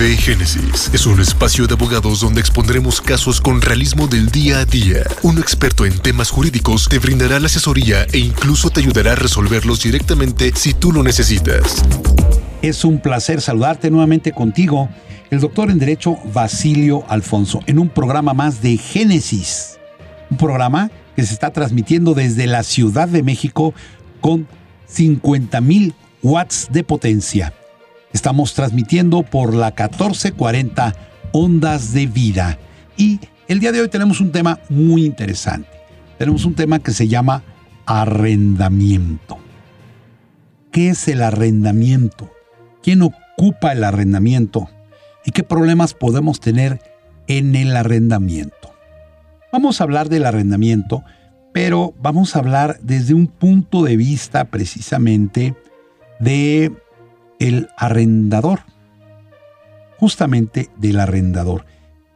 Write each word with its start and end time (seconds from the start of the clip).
Génesis 0.00 0.90
es 0.94 1.04
un 1.04 1.20
espacio 1.20 1.66
de 1.66 1.74
abogados 1.74 2.20
donde 2.20 2.40
expondremos 2.40 3.02
casos 3.02 3.38
con 3.38 3.60
realismo 3.60 4.06
del 4.06 4.30
día 4.30 4.60
a 4.60 4.64
día. 4.64 5.02
Un 5.22 5.38
experto 5.38 5.84
en 5.84 5.98
temas 5.98 6.30
jurídicos 6.30 6.88
te 6.88 6.98
brindará 6.98 7.38
la 7.38 7.46
asesoría 7.46 8.06
e 8.10 8.18
incluso 8.18 8.70
te 8.70 8.80
ayudará 8.80 9.12
a 9.12 9.16
resolverlos 9.16 9.82
directamente 9.82 10.52
si 10.54 10.72
tú 10.72 10.90
lo 10.90 11.02
necesitas. 11.02 11.84
Es 12.62 12.82
un 12.86 12.98
placer 12.98 13.42
saludarte 13.42 13.90
nuevamente 13.90 14.32
contigo, 14.32 14.88
el 15.30 15.40
doctor 15.40 15.70
en 15.70 15.78
Derecho 15.78 16.16
Basilio 16.32 17.04
Alfonso, 17.08 17.60
en 17.66 17.78
un 17.78 17.90
programa 17.90 18.32
más 18.32 18.62
de 18.62 18.78
Génesis. 18.78 19.78
Un 20.30 20.38
programa 20.38 20.90
que 21.14 21.24
se 21.24 21.34
está 21.34 21.52
transmitiendo 21.52 22.14
desde 22.14 22.46
la 22.46 22.62
Ciudad 22.62 23.06
de 23.06 23.22
México 23.22 23.74
con 24.22 24.48
50.000 24.88 25.92
watts 26.22 26.68
de 26.72 26.84
potencia 26.84 27.52
Estamos 28.12 28.54
transmitiendo 28.54 29.22
por 29.22 29.54
la 29.54 29.68
1440 29.68 30.94
Ondas 31.32 31.92
de 31.92 32.06
Vida. 32.06 32.58
Y 32.96 33.20
el 33.46 33.60
día 33.60 33.70
de 33.70 33.80
hoy 33.80 33.88
tenemos 33.88 34.20
un 34.20 34.32
tema 34.32 34.58
muy 34.68 35.04
interesante. 35.04 35.68
Tenemos 36.18 36.44
un 36.44 36.54
tema 36.54 36.80
que 36.80 36.90
se 36.90 37.06
llama 37.06 37.44
arrendamiento. 37.86 39.38
¿Qué 40.72 40.90
es 40.90 41.06
el 41.08 41.22
arrendamiento? 41.22 42.30
¿Quién 42.82 43.02
ocupa 43.02 43.72
el 43.72 43.84
arrendamiento? 43.84 44.68
¿Y 45.24 45.30
qué 45.30 45.44
problemas 45.44 45.94
podemos 45.94 46.40
tener 46.40 46.80
en 47.28 47.54
el 47.54 47.76
arrendamiento? 47.76 48.74
Vamos 49.52 49.80
a 49.80 49.84
hablar 49.84 50.08
del 50.08 50.26
arrendamiento, 50.26 51.04
pero 51.52 51.94
vamos 52.00 52.34
a 52.34 52.40
hablar 52.40 52.78
desde 52.82 53.14
un 53.14 53.26
punto 53.28 53.82
de 53.82 53.96
vista 53.96 54.46
precisamente 54.46 55.54
de 56.18 56.72
el 57.40 57.70
arrendador. 57.76 58.60
Justamente 59.98 60.70
del 60.76 61.00
arrendador. 61.00 61.64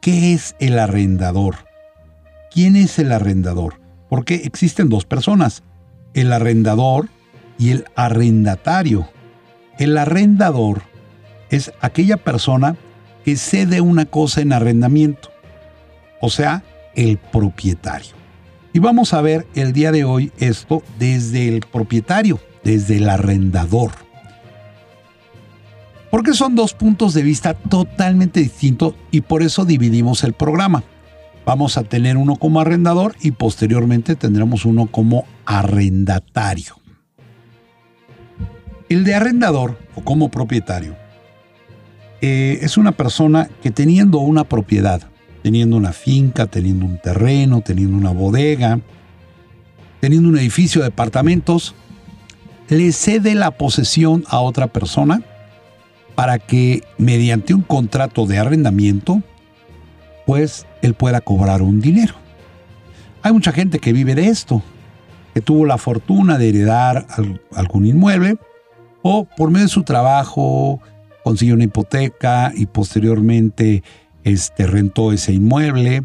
¿Qué 0.00 0.33
es 0.33 0.55
el 0.60 0.78
arrendador? 0.78 1.56
¿Quién 2.53 2.77
es 2.77 2.98
el 3.00 3.11
arrendador? 3.11 3.81
Porque 4.08 4.36
existen 4.36 4.89
dos 4.89 5.05
personas, 5.05 5.64
el 6.12 6.33
arrendador 6.33 7.08
y 7.58 7.70
el 7.70 7.84
arrendatario. 7.97 9.08
El 9.78 9.98
arrendador 9.98 10.83
es 11.50 11.72
aquella 11.81 12.16
persona 12.16 12.77
que 13.25 13.36
cede 13.36 13.81
una 13.81 14.05
cosa 14.05 14.41
en 14.41 14.53
arrendamiento, 14.53 15.31
o 16.20 16.31
sea, 16.31 16.62
el 16.94 17.16
propietario. 17.19 18.14
Y 18.72 18.78
vamos 18.78 19.14
a 19.14 19.20
ver 19.20 19.47
el 19.55 19.72
día 19.72 19.91
de 19.91 20.05
hoy 20.05 20.33
esto 20.38 20.83
desde 20.98 21.48
el 21.48 21.61
propietario, 21.61 22.38
desde 22.62 22.98
el 22.98 23.09
arrendador. 23.09 24.03
Porque 26.15 26.33
son 26.33 26.55
dos 26.55 26.75
puntos 26.75 27.12
de 27.12 27.25
vista 27.25 27.55
totalmente 27.55 28.39
distintos 28.39 28.95
y 29.11 29.23
por 29.23 29.43
eso 29.43 29.65
dividimos 29.65 30.23
el 30.23 30.33
programa. 30.33 30.84
Vamos 31.45 31.77
a 31.77 31.83
tener 31.83 32.17
uno 32.17 32.37
como 32.37 32.61
arrendador 32.61 33.17
y 33.21 33.33
posteriormente 33.33 34.15
tendremos 34.15 34.65
uno 34.65 34.87
como 34.87 35.25
arrendatario. 35.45 36.77
El 38.89 39.03
de 39.03 39.17
arrendador 39.17 39.77
o 39.97 40.03
como 40.03 40.31
propietario 40.31 40.95
eh, 42.21 42.61
es 42.62 42.77
una 42.77 42.93
persona 42.93 43.51
que 43.61 43.73
teniendo 43.73 44.19
una 44.19 44.45
propiedad, 44.45 45.03
teniendo 45.43 45.77
una 45.77 45.93
finca, 45.93 46.47
teniendo 46.47 46.87
un 46.87 46.99
terreno, 46.99 47.61
teniendo 47.61 47.97
una 47.97 48.12
bodega, 48.12 48.78
teniendo 49.99 50.28
un 50.28 50.39
edificio 50.39 50.81
de 50.81 50.91
departamentos, 50.91 51.75
le 52.69 52.93
cede 52.93 53.34
la 53.34 53.51
posesión 53.51 54.23
a 54.28 54.39
otra 54.39 54.69
persona 54.69 55.25
para 56.15 56.39
que 56.39 56.83
mediante 56.98 57.55
un 57.55 57.62
contrato 57.62 58.27
de 58.27 58.39
arrendamiento, 58.39 59.23
pues 60.27 60.67
él 60.83 60.95
pueda 60.95 61.21
cobrar 61.21 61.62
un 61.62 61.81
dinero. 61.81 62.15
Hay 63.23 63.33
mucha 63.33 63.53
gente 63.53 63.79
que 63.79 63.93
vive 63.93 64.15
de 64.15 64.29
esto, 64.29 64.62
que 65.33 65.41
tuvo 65.41 65.66
la 65.66 65.78
fortuna 65.78 66.38
de 66.38 66.49
heredar 66.49 67.06
algún 67.55 67.87
inmueble 67.87 68.37
o 69.03 69.25
por 69.25 69.50
medio 69.50 69.66
de 69.66 69.72
su 69.72 69.83
trabajo 69.83 70.81
consiguió 71.25 71.55
una 71.55 71.65
hipoteca 71.65 72.53
y 72.55 72.67
posteriormente 72.67 73.83
este, 74.25 74.67
rentó 74.67 75.11
ese 75.12 75.33
inmueble 75.33 76.05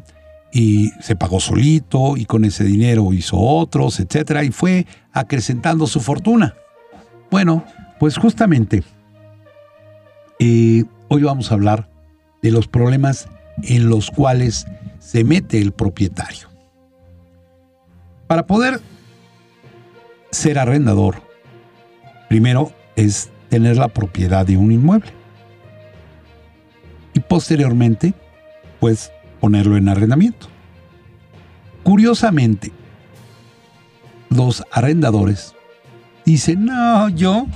y 0.52 0.92
se 1.02 1.16
pagó 1.16 1.40
solito 1.40 2.18
y 2.18 2.26
con 2.26 2.46
ese 2.46 2.64
dinero 2.64 3.14
hizo 3.14 3.38
otros, 3.38 4.00
etcétera, 4.00 4.44
y 4.44 4.52
fue 4.52 4.88
acrecentando 5.12 5.88
su 5.88 6.00
fortuna. 6.00 6.56
Bueno, 7.30 7.66
pues 8.00 8.18
justamente 8.18 8.84
hoy 10.40 11.24
vamos 11.24 11.52
a 11.52 11.56
hablar 11.56 11.90
de 12.42 12.52
los 12.52 12.68
problemas 12.68 13.28
en 13.64 13.90
los 13.90 14.10
cuales 14.10 14.66
se 15.00 15.24
mete 15.24 15.60
el 15.60 15.72
propietario. 15.72 16.48
Para 18.28 18.46
poder 18.46 18.80
ser 20.32 20.60
arrendador, 20.60 21.22
primero 22.30 22.72
es 22.96 23.30
tener 23.50 23.78
la 23.78 23.88
propiedad 23.88 24.46
de 24.46 24.56
un 24.56 24.72
inmueble. 24.72 25.12
Y 27.14 27.20
posteriormente, 27.20 28.14
pues 28.80 29.12
ponerlo 29.40 29.78
en 29.78 29.90
arrendamiento. 29.90 30.48
Curiosamente, 31.84 32.72
los 34.30 34.64
arrendadores 34.72 35.56
dicen, 36.24 36.66
no, 36.66 37.10
yo 37.10 37.48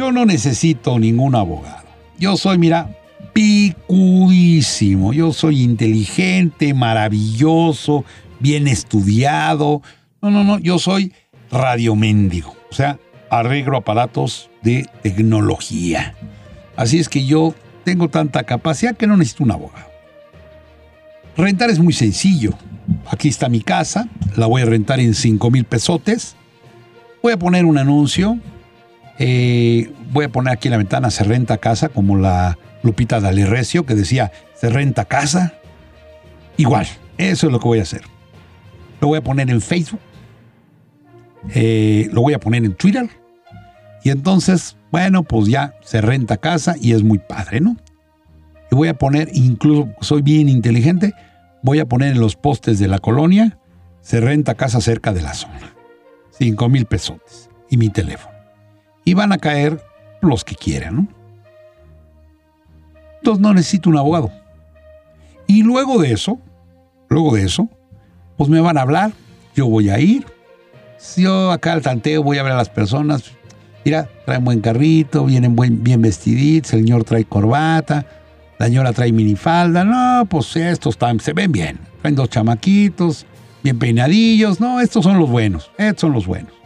yo 0.00 0.12
no 0.12 0.24
necesito 0.24 0.98
ningún 0.98 1.34
abogado. 1.34 1.84
Yo 2.18 2.38
soy, 2.38 2.56
mira, 2.56 2.88
picudísimo. 3.34 5.12
Yo 5.12 5.30
soy 5.34 5.60
inteligente, 5.60 6.72
maravilloso, 6.72 8.06
bien 8.38 8.66
estudiado. 8.66 9.82
No, 10.22 10.30
no, 10.30 10.42
no, 10.42 10.58
yo 10.58 10.78
soy 10.78 11.12
radioméndigo. 11.50 12.56
O 12.70 12.74
sea, 12.74 12.98
arreglo 13.28 13.76
aparatos 13.76 14.48
de 14.62 14.88
tecnología. 15.02 16.14
Así 16.76 16.98
es 16.98 17.10
que 17.10 17.26
yo 17.26 17.54
tengo 17.84 18.08
tanta 18.08 18.44
capacidad 18.44 18.96
que 18.96 19.06
no 19.06 19.18
necesito 19.18 19.44
un 19.44 19.50
abogado. 19.50 19.90
Rentar 21.36 21.68
es 21.68 21.78
muy 21.78 21.92
sencillo. 21.92 22.54
Aquí 23.10 23.28
está 23.28 23.50
mi 23.50 23.60
casa, 23.60 24.08
la 24.34 24.46
voy 24.46 24.62
a 24.62 24.64
rentar 24.64 24.98
en 24.98 25.12
5 25.12 25.50
mil 25.50 25.64
pesotes. 25.64 26.36
Voy 27.22 27.34
a 27.34 27.38
poner 27.38 27.66
un 27.66 27.76
anuncio 27.76 28.38
eh, 29.22 29.92
voy 30.12 30.24
a 30.24 30.30
poner 30.30 30.54
aquí 30.54 30.68
en 30.68 30.72
la 30.72 30.78
ventana, 30.78 31.10
se 31.10 31.24
renta 31.24 31.58
casa, 31.58 31.90
como 31.90 32.16
la 32.16 32.58
Lupita 32.82 33.20
Recio 33.20 33.84
que 33.84 33.94
decía, 33.94 34.32
se 34.54 34.70
renta 34.70 35.04
casa. 35.04 35.52
Igual, 36.56 36.86
eso 37.18 37.46
es 37.46 37.52
lo 37.52 37.60
que 37.60 37.68
voy 37.68 37.78
a 37.80 37.82
hacer. 37.82 38.00
Lo 39.02 39.08
voy 39.08 39.18
a 39.18 39.22
poner 39.22 39.50
en 39.50 39.60
Facebook, 39.60 40.00
eh, 41.54 42.08
lo 42.12 42.22
voy 42.22 42.32
a 42.32 42.40
poner 42.40 42.64
en 42.64 42.72
Twitter, 42.72 43.10
y 44.02 44.08
entonces, 44.08 44.78
bueno, 44.90 45.22
pues 45.22 45.48
ya 45.48 45.74
se 45.82 46.00
renta 46.00 46.38
casa 46.38 46.76
y 46.80 46.92
es 46.92 47.02
muy 47.02 47.18
padre, 47.18 47.60
¿no? 47.60 47.76
Y 48.70 48.74
voy 48.74 48.88
a 48.88 48.94
poner, 48.94 49.28
incluso 49.34 49.90
soy 50.00 50.22
bien 50.22 50.48
inteligente, 50.48 51.12
voy 51.62 51.80
a 51.80 51.84
poner 51.84 52.12
en 52.12 52.20
los 52.20 52.36
postes 52.36 52.78
de 52.78 52.88
la 52.88 52.98
colonia, 52.98 53.58
se 54.00 54.18
renta 54.20 54.54
casa 54.54 54.80
cerca 54.80 55.12
de 55.12 55.20
la 55.20 55.34
zona. 55.34 55.74
Cinco 56.30 56.70
mil 56.70 56.86
pesos 56.86 57.50
y 57.68 57.76
mi 57.76 57.90
teléfono 57.90 58.39
y 59.10 59.14
van 59.14 59.32
a 59.32 59.38
caer 59.38 59.82
los 60.20 60.44
que 60.44 60.54
quieran. 60.54 60.94
¿no? 60.94 61.08
Entonces 63.16 63.42
no 63.42 63.52
necesito 63.52 63.90
un 63.90 63.96
abogado. 63.96 64.30
Y 65.48 65.64
luego 65.64 66.00
de 66.00 66.12
eso, 66.12 66.38
luego 67.08 67.34
de 67.34 67.42
eso, 67.42 67.68
pues 68.36 68.48
me 68.48 68.60
van 68.60 68.78
a 68.78 68.82
hablar, 68.82 69.10
yo 69.56 69.66
voy 69.66 69.90
a 69.90 69.98
ir. 69.98 70.26
Si 70.96 71.22
yo 71.22 71.50
acá 71.50 71.72
al 71.72 71.82
tanteo 71.82 72.22
voy 72.22 72.38
a 72.38 72.44
ver 72.44 72.52
a 72.52 72.56
las 72.56 72.68
personas, 72.68 73.32
mira, 73.84 74.08
traen 74.26 74.44
buen 74.44 74.60
carrito, 74.60 75.24
vienen 75.24 75.56
buen, 75.56 75.82
bien 75.82 76.00
vestiditos, 76.00 76.72
el 76.74 76.82
señor 76.82 77.02
trae 77.02 77.24
corbata, 77.24 78.06
la 78.60 78.66
señora 78.66 78.92
trae 78.92 79.10
minifalda, 79.10 79.84
no, 79.84 80.24
pues 80.26 80.54
estos 80.54 80.94
están, 80.94 81.18
se 81.18 81.32
ven 81.32 81.50
bien, 81.50 81.80
traen 82.00 82.14
dos 82.14 82.28
chamaquitos, 82.30 83.26
bien 83.64 83.76
peinadillos, 83.76 84.60
no, 84.60 84.80
estos 84.80 85.02
son 85.02 85.18
los 85.18 85.28
buenos, 85.28 85.72
estos 85.78 86.02
son 86.02 86.12
los 86.12 86.28
buenos 86.28 86.59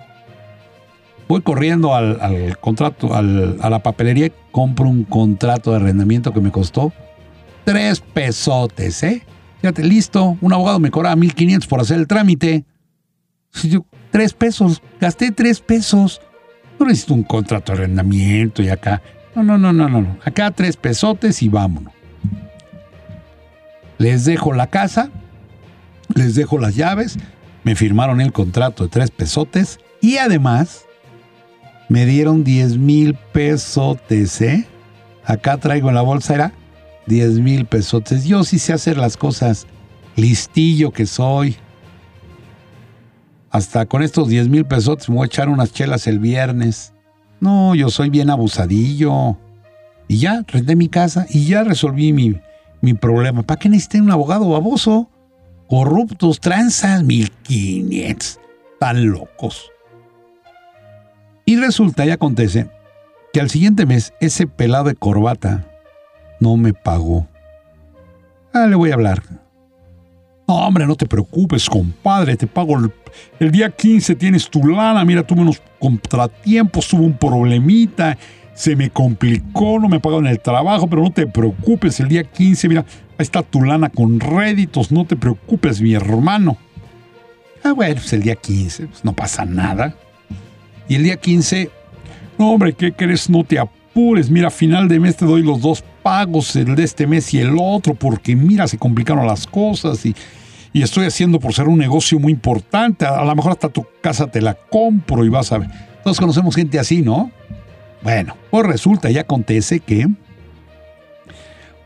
voy 1.29 1.43
corriendo 1.43 1.95
al, 1.95 2.59
contrato, 2.61 3.15
a 3.15 3.23
la 3.23 3.83
papelería 3.83 4.31
compro 4.51 4.89
un 4.89 5.05
contrato 5.05 5.71
de 5.71 5.77
arrendamiento 5.77 6.33
que 6.33 6.41
me 6.41 6.51
costó 6.51 6.93
tres 7.65 8.01
pesotes, 8.01 9.03
¿eh? 9.03 9.23
Fíjate, 9.61 9.83
listo, 9.83 10.37
un 10.41 10.53
abogado 10.53 10.79
me 10.79 10.91
cobraba 10.91 11.17
1500 11.17 11.67
por 11.67 11.81
hacer 11.81 11.99
el 11.99 12.07
trámite. 12.07 12.65
Tres 14.11 14.35
pesos, 14.35 14.83
gasté 15.01 15.33
tres 15.33 15.61
pesos. 15.61 16.21
No 16.79 16.87
necesito 16.87 17.15
un 17.15 17.23
contrato 17.23 17.73
de 17.73 17.79
arrendamiento 17.79 18.63
y 18.63 18.69
acá. 18.69 19.01
No, 19.35 19.43
no, 19.43 19.57
no, 19.57 19.73
no, 19.73 19.89
no. 19.89 20.19
Acá 20.25 20.51
tres 20.51 20.77
pesotes 20.77 21.43
y 21.43 21.49
vámonos. 21.49 21.93
Les 23.99 24.25
dejo 24.25 24.53
la 24.53 24.67
casa, 24.67 25.11
les 26.15 26.35
dejo 26.35 26.59
las 26.59 26.77
llaves, 26.77 27.17
me 27.63 27.75
firmaron 27.75 28.21
el 28.21 28.33
contrato 28.33 28.85
de 28.85 28.91
tres 28.91 29.11
pesotes 29.11 29.79
y 30.01 30.19
además 30.19 30.85
me 31.89 32.07
dieron 32.07 32.45
10 32.45 32.79
mil 32.79 33.15
pesos, 33.15 33.99
¿eh? 34.11 34.67
Acá 35.25 35.59
traigo 35.59 35.89
en 35.89 35.95
la 35.95 36.03
bolsa, 36.03 36.35
era 36.35 36.53
10 37.07 37.41
mil 37.41 37.67
pesotes. 37.67 38.25
Yo 38.25 38.45
sí 38.45 38.59
sé 38.59 38.73
hacer 38.73 38.97
las 38.97 39.17
cosas, 39.17 39.67
listillo 40.17 40.91
que 40.91 41.07
soy. 41.07 41.57
Hasta 43.51 43.87
con 43.87 44.03
estos 44.03 44.29
10 44.29 44.49
mil 44.49 44.65
pesotes 44.65 45.09
me 45.09 45.17
voy 45.17 45.25
a 45.25 45.27
echar 45.27 45.49
unas 45.49 45.73
chelas 45.73 46.07
el 46.07 46.19
viernes. 46.19 46.93
No, 47.41 47.75
yo 47.75 47.91
soy 47.91 48.11
bien 48.11 48.31
abusadillo. 48.31 49.39
Y 50.09 50.19
ya 50.19 50.45
renté 50.47 50.77
mi 50.77 50.89
casa 50.89 51.27
y 51.31 51.47
ya 51.47 51.65
resolví 51.65 52.13
mi, 52.13 52.39
mi 52.81 52.95
problema. 52.95 53.43
¿Para 53.43 53.59
qué 53.59 53.69
necesité 53.69 54.01
un 54.01 54.11
abogado 54.11 54.49
baboso? 54.49 55.09
Corruptos, 55.69 56.41
tranzas, 56.41 57.03
1500. 57.05 58.41
Tan 58.79 59.07
locos. 59.07 59.71
Y 61.45 61.57
resulta 61.57 62.07
y 62.07 62.11
acontece 62.11 62.69
que 63.33 63.41
al 63.41 63.51
siguiente 63.51 63.87
mes 63.87 64.15
ese 64.21 64.47
pelado 64.47 64.85
de 64.85 64.95
corbata 64.95 65.67
no 66.41 66.57
me 66.57 66.73
pagó. 66.73 67.27
Ah, 68.53 68.67
le 68.67 68.77
voy 68.77 68.91
a 68.91 68.95
hablar. 68.95 69.23
No, 70.47 70.55
hombre, 70.57 70.87
no 70.87 70.95
te 70.95 71.07
preocupes, 71.07 71.69
compadre, 71.69 72.37
te 72.37 72.47
pago 72.47 72.79
el, 72.79 72.93
el 73.41 73.51
día 73.51 73.71
15, 73.71 74.15
tienes 74.15 74.49
tu 74.49 74.67
lana, 74.67 75.05
mira, 75.05 75.23
tuve 75.23 75.41
unos 75.41 75.63
contratiempos, 75.79 76.87
tuve 76.87 77.03
un 77.03 77.17
problemita, 77.17 78.19
se 78.55 78.77
me 78.77 78.91
complicó, 78.91 79.79
no 79.81 79.89
me 79.89 80.01
pagaron 80.01 80.27
el 80.27 80.41
trabajo, 80.41 80.87
pero 80.87 81.03
no 81.03 81.11
te 81.11 81.27
preocupes, 81.27 81.99
el 82.01 82.09
día 82.09 82.25
15, 82.25 82.69
mira, 82.69 82.85
ahí 83.19 83.23
está 83.23 83.43
tu 83.43 83.63
lana 83.63 83.89
con 83.89 84.21
réditos, 84.21 84.93
no 84.93 85.07
te 85.07 85.17
preocupes, 85.17 85.81
mi 85.81 85.95
hermano. 85.95 86.59
Ah, 87.63 87.73
bueno, 87.73 87.95
pues 87.95 88.13
el 88.13 88.23
día 88.23 88.37
15, 88.37 88.87
pues 88.89 89.05
no 89.05 89.15
pasa 89.15 89.47
nada. 89.47 89.97
Y 90.89 90.97
el 90.97 91.05
día 91.05 91.17
15 91.17 91.71
no, 92.39 92.51
hombre, 92.51 92.73
¿qué 92.73 92.93
crees? 92.93 93.31
No 93.31 93.45
te 93.45 93.59
apures. 93.59 94.31
Mira, 94.31 94.51
final 94.51 94.89
de 94.89 94.99
mes 94.99 95.17
te 95.17 95.25
doy 95.25 95.43
los 95.43 95.61
dos 95.61 95.85
pagos, 96.03 96.55
el 96.57 96.75
de 96.75 96.83
este 96.83 97.07
mes 97.07 97.33
y 97.33 97.41
el 97.41 97.57
otro, 97.59 97.95
porque 97.95 98.35
mira, 98.35 98.67
se 98.67 98.79
complicaron 98.79 99.27
las 99.27 99.47
cosas 99.47 100.05
y, 100.05 100.15
estoy 100.73 101.07
haciendo 101.07 101.39
por 101.39 101.55
ser 101.55 101.69
un 101.69 101.79
negocio 101.79 102.19
muy 102.19 102.33
importante. 102.33 103.07
A, 103.07 103.25
lo 103.25 103.35
mejor 103.37 103.53
hasta 103.53 103.69
tu 103.69 103.87
casa 104.01 104.27
te 104.27 104.41
la 104.41 104.55
compro 104.55 105.25
y 105.25 105.29
vas 105.29 105.53
a 105.53 105.59
ver. 105.59 105.71
Todos 106.03 106.19
conocemos 106.19 106.57
gente 106.57 106.81
así, 106.81 107.01
¿no? 107.01 107.31
Bueno, 108.03 108.37
pues 108.51 108.67
resulta 108.67 109.09
y 109.09 109.17
acontece 109.17 109.79
que, 109.79 110.09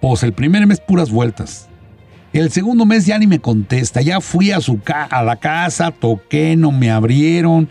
pues 0.01 0.23
el 0.23 0.33
primer 0.33 0.67
mes 0.67 0.81
puras 0.81 1.11
vueltas. 1.11 1.69
El 2.33 2.51
segundo 2.51 2.87
mes 2.87 3.05
ya 3.05 3.19
ni 3.19 3.27
me 3.27 3.41
contesta. 3.41 4.01
Ya 4.01 4.23
fui 4.23 4.53
a, 4.53 4.61
su 4.61 4.81
a 4.87 5.23
la 5.23 5.37
casa, 5.37 5.91
toqué, 5.91 6.57
no 6.57 6.73
me 6.73 6.91
abrieron 6.91 7.69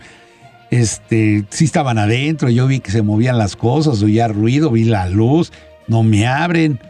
este, 0.70 1.44
sí 1.50 1.64
estaban 1.64 1.98
adentro, 1.98 2.50
yo 2.50 2.66
vi 2.66 2.80
que 2.80 2.90
se 2.90 3.02
movían 3.02 3.38
las 3.38 3.56
cosas, 3.56 4.02
oía 4.02 4.28
ruido, 4.28 4.70
vi 4.70 4.84
la 4.84 5.08
luz, 5.08 5.52
no 5.86 6.02
me 6.02 6.26
abren. 6.26 6.80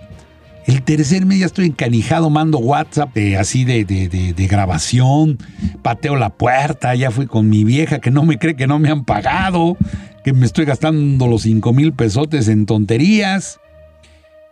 El 0.67 0.83
tercer 0.83 1.25
mes 1.25 1.39
ya 1.39 1.47
estoy 1.47 1.67
encanijado, 1.67 2.29
mando 2.29 2.59
WhatsApp 2.59 3.17
así 3.39 3.65
de, 3.65 3.85
de, 3.87 4.47
grabación, 4.47 5.39
pateo 5.83 6.17
la 6.17 6.29
puerta, 6.29 6.95
ya 6.95 7.11
fui 7.11 7.27
con 7.27 7.49
mi 7.49 7.65
vieja 7.65 8.01
que 8.01 8.11
no 8.11 8.25
me 8.25 8.39
cree 8.39 8.55
que 8.55 8.67
no 8.67 8.79
me 8.79 8.91
han 8.91 9.07
pagado, 9.07 9.79
que 10.25 10.35
me 10.35 10.45
estoy 10.45 10.67
gastando 10.67 11.27
los 11.27 11.43
5 11.43 11.73
mil 11.73 11.95
pesotes 11.95 12.49
en 12.49 12.67
tonterías. 12.67 13.61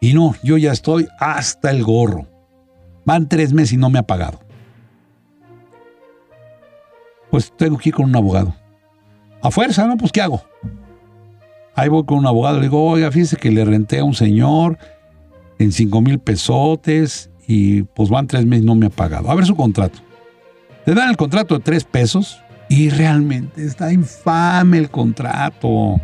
Y 0.01 0.15
no, 0.15 0.35
yo 0.43 0.57
ya 0.57 0.73
estoy 0.73 1.09
hasta 1.19 1.71
el 1.71 1.83
gorro. 1.83 2.27
Van 3.05 3.29
tres 3.29 3.53
meses 3.53 3.75
y 3.75 3.77
no 3.77 3.91
me 3.91 3.99
ha 3.99 4.03
pagado. 4.05 4.41
Pues 7.31 7.53
tengo 7.57 7.77
que 7.77 7.91
ir 7.91 7.95
con 7.95 8.07
un 8.07 8.17
abogado. 8.17 8.55
A 9.43 9.51
fuerza, 9.51 9.87
¿no? 9.87 9.97
Pues 9.97 10.13
¿qué 10.13 10.21
hago? 10.21 10.43
Ahí 11.75 11.89
voy 11.89 12.05
con 12.05 12.19
un 12.19 12.27
abogado, 12.27 12.57
le 12.57 12.63
digo, 12.63 12.85
oiga, 12.85 13.11
fíjese 13.13 13.37
que 13.37 13.51
le 13.51 13.65
renté 13.65 13.99
a 13.99 14.05
un 14.05 14.15
señor 14.15 14.79
en 15.59 15.73
cinco 15.73 16.01
mil 16.01 16.19
pesotes 16.19 17.31
y 17.47 17.83
pues 17.83 18.09
van 18.09 18.27
tres 18.27 18.47
meses 18.47 18.65
y 18.65 18.67
no 18.67 18.75
me 18.75 18.87
ha 18.87 18.91
pagado. 18.91 19.31
A 19.31 19.35
ver 19.35 19.47
su 19.47 19.55
contrato. 19.55 19.99
Le 20.87 20.95
dan 20.95 21.11
el 21.11 21.17
contrato 21.17 21.55
de 21.55 21.61
tres 21.61 21.85
pesos 21.85 22.41
y 22.69 22.91
realmente 22.91 23.65
está 23.65 23.93
infame 23.93 24.79
el 24.79 24.91
contrato. 24.91 26.01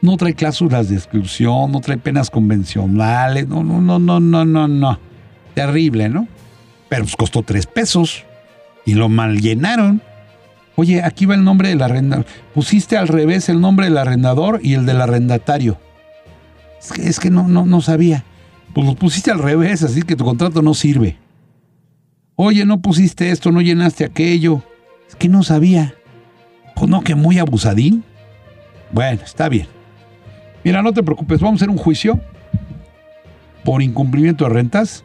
No 0.00 0.16
trae 0.16 0.34
cláusulas 0.34 0.88
de 0.88 0.96
exclusión, 0.96 1.70
no 1.70 1.80
trae 1.80 1.96
penas 1.96 2.28
convencionales, 2.28 3.46
no, 3.46 3.62
no, 3.62 3.80
no, 3.80 3.98
no, 3.98 4.18
no, 4.18 4.44
no, 4.44 4.66
no. 4.66 4.98
Terrible, 5.54 6.08
¿no? 6.08 6.26
Pero 6.88 7.04
pues 7.04 7.16
costó 7.16 7.42
tres 7.42 7.66
pesos 7.66 8.24
y 8.84 8.94
lo 8.94 9.08
mal 9.08 9.40
llenaron. 9.40 10.02
Oye, 10.76 11.02
aquí 11.02 11.26
va 11.26 11.34
el 11.34 11.44
nombre 11.44 11.68
del 11.68 11.82
arrendador. 11.82 12.26
Pusiste 12.54 12.96
al 12.96 13.08
revés 13.08 13.48
el 13.48 13.60
nombre 13.60 13.86
del 13.86 13.98
arrendador 13.98 14.60
y 14.62 14.74
el 14.74 14.86
del 14.86 15.00
arrendatario. 15.00 15.78
Es 16.80 16.92
que, 16.92 17.08
es 17.08 17.20
que 17.20 17.30
no, 17.30 17.46
no, 17.46 17.66
no 17.66 17.80
sabía. 17.80 18.24
Pues 18.74 18.86
lo 18.86 18.94
pusiste 18.94 19.30
al 19.30 19.38
revés, 19.38 19.82
así 19.82 20.02
que 20.02 20.16
tu 20.16 20.24
contrato 20.24 20.62
no 20.62 20.74
sirve. 20.74 21.18
Oye, 22.36 22.64
no 22.64 22.80
pusiste 22.80 23.30
esto, 23.30 23.52
no 23.52 23.60
llenaste 23.60 24.04
aquello. 24.04 24.62
Es 25.08 25.14
que 25.14 25.28
no 25.28 25.42
sabía. 25.42 25.94
Pues 26.74 26.88
no, 26.88 27.02
que 27.02 27.14
muy 27.14 27.38
abusadín. 27.38 28.02
Bueno, 28.90 29.22
está 29.22 29.48
bien. 29.48 29.66
Mira, 30.64 30.82
no 30.82 30.92
te 30.92 31.02
preocupes, 31.02 31.40
vamos 31.40 31.60
a 31.60 31.64
hacer 31.64 31.70
un 31.70 31.78
juicio 31.78 32.20
por 33.64 33.82
incumplimiento 33.82 34.44
de 34.44 34.50
rentas. 34.50 35.04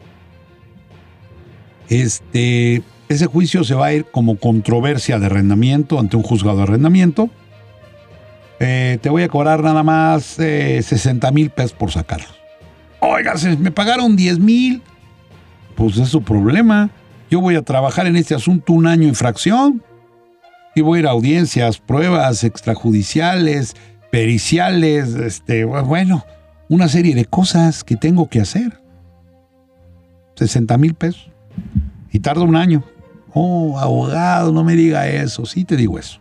Este, 1.88 2.82
ese 3.08 3.26
juicio 3.26 3.64
se 3.64 3.74
va 3.74 3.86
a 3.86 3.92
ir 3.92 4.04
como 4.04 4.36
controversia 4.36 5.18
de 5.18 5.26
arrendamiento 5.26 5.98
ante 5.98 6.16
un 6.16 6.22
juzgado 6.22 6.58
de 6.58 6.62
arrendamiento. 6.64 7.30
Eh, 8.60 8.98
te 9.00 9.08
voy 9.08 9.22
a 9.22 9.28
cobrar 9.28 9.62
nada 9.62 9.82
más 9.82 10.24
60 10.24 11.28
eh, 11.28 11.32
mil 11.32 11.50
pesos 11.50 11.72
por 11.72 11.90
sacarlo. 11.90 12.26
Oiga, 13.00 13.34
me 13.58 13.70
pagaron 13.70 14.16
10 14.16 14.38
mil. 14.40 14.82
Pues 15.74 15.96
es 15.96 16.08
su 16.08 16.22
problema. 16.22 16.90
Yo 17.30 17.40
voy 17.40 17.54
a 17.54 17.62
trabajar 17.62 18.06
en 18.06 18.16
este 18.16 18.34
asunto 18.34 18.72
un 18.72 18.86
año 18.86 19.06
en 19.08 19.14
fracción. 19.14 19.82
Y 20.74 20.80
voy 20.80 20.98
a 20.98 21.00
ir 21.00 21.06
a 21.06 21.10
audiencias, 21.10 21.78
pruebas 21.78 22.44
extrajudiciales, 22.44 23.74
periciales, 24.10 25.14
este, 25.14 25.64
bueno, 25.64 26.24
una 26.68 26.88
serie 26.88 27.14
de 27.14 27.24
cosas 27.24 27.84
que 27.84 27.96
tengo 27.96 28.28
que 28.28 28.40
hacer. 28.40 28.80
60 30.36 30.76
mil 30.78 30.94
pesos. 30.94 31.30
Y 32.12 32.20
tarda 32.20 32.42
un 32.42 32.56
año. 32.56 32.84
Oh, 33.32 33.78
abogado, 33.78 34.52
no 34.52 34.64
me 34.64 34.74
diga 34.74 35.08
eso. 35.08 35.46
Sí 35.46 35.64
te 35.64 35.76
digo 35.76 35.98
eso. 35.98 36.20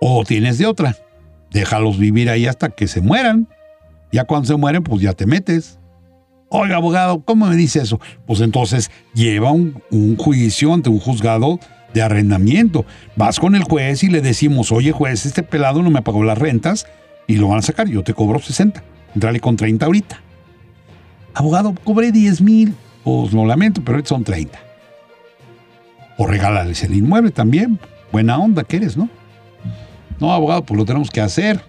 O 0.00 0.24
tienes 0.24 0.58
de 0.58 0.66
otra. 0.66 0.96
Déjalos 1.50 1.98
vivir 1.98 2.30
ahí 2.30 2.46
hasta 2.46 2.70
que 2.70 2.86
se 2.86 3.00
mueran. 3.00 3.48
Ya 4.12 4.24
cuando 4.24 4.46
se 4.46 4.56
mueren, 4.56 4.82
pues 4.82 5.02
ya 5.02 5.12
te 5.12 5.26
metes. 5.26 5.78
Oiga, 6.48 6.76
abogado, 6.76 7.22
¿cómo 7.24 7.46
me 7.46 7.56
dice 7.56 7.80
eso? 7.80 8.00
Pues 8.24 8.40
entonces 8.40 8.90
lleva 9.14 9.50
un, 9.50 9.82
un, 9.90 10.16
juicio 10.16 10.72
ante 10.72 10.88
un 10.88 11.00
juzgado 11.00 11.58
de 11.92 12.02
arrendamiento. 12.02 12.84
Vas 13.16 13.40
con 13.40 13.56
el 13.56 13.64
juez 13.64 14.04
y 14.04 14.08
le 14.08 14.20
decimos, 14.20 14.70
oye 14.70 14.92
juez, 14.92 15.26
este 15.26 15.42
pelado 15.42 15.82
no 15.82 15.90
me 15.90 16.02
pagó 16.02 16.22
las 16.22 16.38
rentas 16.38 16.86
y 17.26 17.36
lo 17.36 17.48
van 17.48 17.58
a 17.58 17.62
sacar, 17.62 17.88
yo 17.88 18.04
te 18.04 18.14
cobro 18.14 18.38
60. 18.38 18.82
Entrale 19.14 19.40
con 19.40 19.56
30 19.56 19.86
ahorita. 19.86 20.20
Abogado, 21.34 21.74
cobré 21.84 22.12
10 22.12 22.40
mil. 22.42 22.74
Pues 23.02 23.32
lo 23.32 23.44
lamento, 23.44 23.82
pero 23.84 24.04
son 24.04 24.24
30. 24.24 24.65
O 26.16 26.26
regálales 26.26 26.82
el 26.82 26.94
inmueble 26.94 27.30
también. 27.30 27.78
Buena 28.12 28.38
onda 28.38 28.64
que 28.64 28.76
eres, 28.76 28.96
¿no? 28.96 29.08
No, 30.18 30.32
abogado, 30.32 30.64
pues 30.64 30.78
lo 30.78 30.84
tenemos 30.84 31.10
que 31.10 31.20
hacer. 31.20 31.60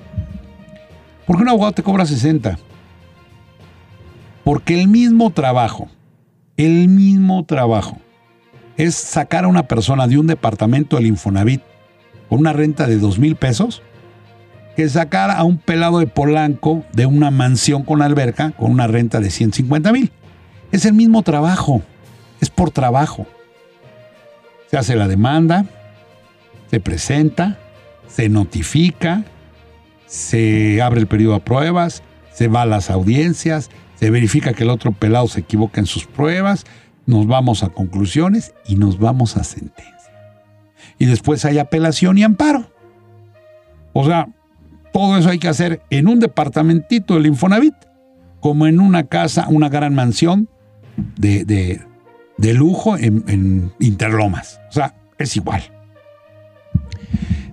¿Por 1.25 1.35
qué 1.35 1.43
un 1.43 1.49
abogado 1.49 1.73
te 1.73 1.83
cobra 1.83 2.05
60? 2.05 2.57
Porque 4.43 4.79
el 4.79 4.87
mismo 4.87 5.31
trabajo, 5.31 5.89
el 6.55 6.87
mismo 6.87 7.43
trabajo, 7.43 7.97
es 8.77 8.95
sacar 8.95 9.43
a 9.43 9.49
una 9.49 9.67
persona 9.67 10.07
de 10.07 10.17
un 10.17 10.27
departamento 10.27 10.95
del 10.95 11.07
Infonavit 11.07 11.61
con 12.29 12.39
una 12.39 12.53
renta 12.53 12.87
de 12.87 12.97
2 12.97 13.19
mil 13.19 13.35
pesos 13.35 13.81
que 14.77 14.87
sacar 14.87 15.31
a 15.31 15.43
un 15.43 15.57
pelado 15.57 15.99
de 15.99 16.07
Polanco 16.07 16.85
de 16.93 17.07
una 17.07 17.31
mansión 17.31 17.83
con 17.83 18.01
alberca 18.01 18.51
con 18.51 18.71
una 18.71 18.87
renta 18.87 19.19
de 19.19 19.31
150 19.31 19.91
mil. 19.91 20.11
Es 20.71 20.85
el 20.85 20.93
mismo 20.93 21.23
trabajo, 21.23 21.81
es 22.39 22.49
por 22.49 22.71
trabajo 22.71 23.25
se 24.69 24.77
hace 24.77 24.95
la 24.95 25.07
demanda, 25.07 25.65
se 26.69 26.79
presenta, 26.79 27.57
se 28.07 28.29
notifica, 28.29 29.23
se 30.05 30.81
abre 30.81 31.01
el 31.01 31.07
periodo 31.07 31.35
de 31.35 31.39
pruebas, 31.41 32.03
se 32.33 32.47
va 32.47 32.63
a 32.63 32.65
las 32.65 32.89
audiencias, 32.89 33.69
se 33.95 34.09
verifica 34.09 34.53
que 34.53 34.63
el 34.63 34.69
otro 34.69 34.91
pelado 34.91 35.27
se 35.27 35.41
equivoca 35.41 35.79
en 35.79 35.87
sus 35.87 36.05
pruebas, 36.05 36.65
nos 37.05 37.27
vamos 37.27 37.63
a 37.63 37.69
conclusiones 37.69 38.53
y 38.67 38.75
nos 38.75 38.99
vamos 38.99 39.37
a 39.37 39.43
sentencia. 39.43 39.95
Y 40.99 41.05
después 41.05 41.45
hay 41.45 41.59
apelación 41.59 42.17
y 42.17 42.23
amparo. 42.23 42.71
O 43.93 44.05
sea, 44.05 44.27
todo 44.93 45.17
eso 45.17 45.29
hay 45.29 45.39
que 45.39 45.47
hacer 45.47 45.81
en 45.89 46.07
un 46.07 46.19
departamentito 46.19 47.15
del 47.15 47.27
Infonavit, 47.27 47.75
como 48.39 48.67
en 48.67 48.79
una 48.79 49.07
casa, 49.07 49.47
una 49.49 49.69
gran 49.69 49.95
mansión 49.95 50.49
de, 51.17 51.81
de 52.37 52.53
lujo 52.53 52.97
en, 52.97 53.71
Interlomas. 53.79 54.59
O 54.69 54.71
sea, 54.71 54.95
es 55.17 55.35
igual. 55.35 55.63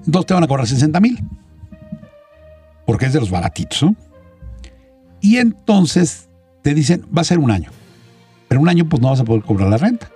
Entonces 0.06 0.26
te 0.26 0.34
van 0.34 0.44
a 0.44 0.46
cobrar 0.46 0.66
60 0.66 1.00
mil. 1.00 1.22
Porque 2.86 3.06
es 3.06 3.12
de 3.12 3.20
los 3.20 3.30
baratitos, 3.30 3.82
¿no? 3.82 3.96
Y 5.20 5.38
entonces 5.38 6.28
te 6.62 6.74
dicen, 6.74 7.06
va 7.16 7.22
a 7.22 7.24
ser 7.24 7.38
un 7.38 7.50
año. 7.50 7.70
Pero 8.48 8.60
un 8.60 8.68
año 8.68 8.86
pues 8.88 9.00
no 9.00 9.10
vas 9.10 9.20
a 9.20 9.24
poder 9.24 9.42
cobrar 9.42 9.70
la 9.70 9.78
renta. 9.78 10.10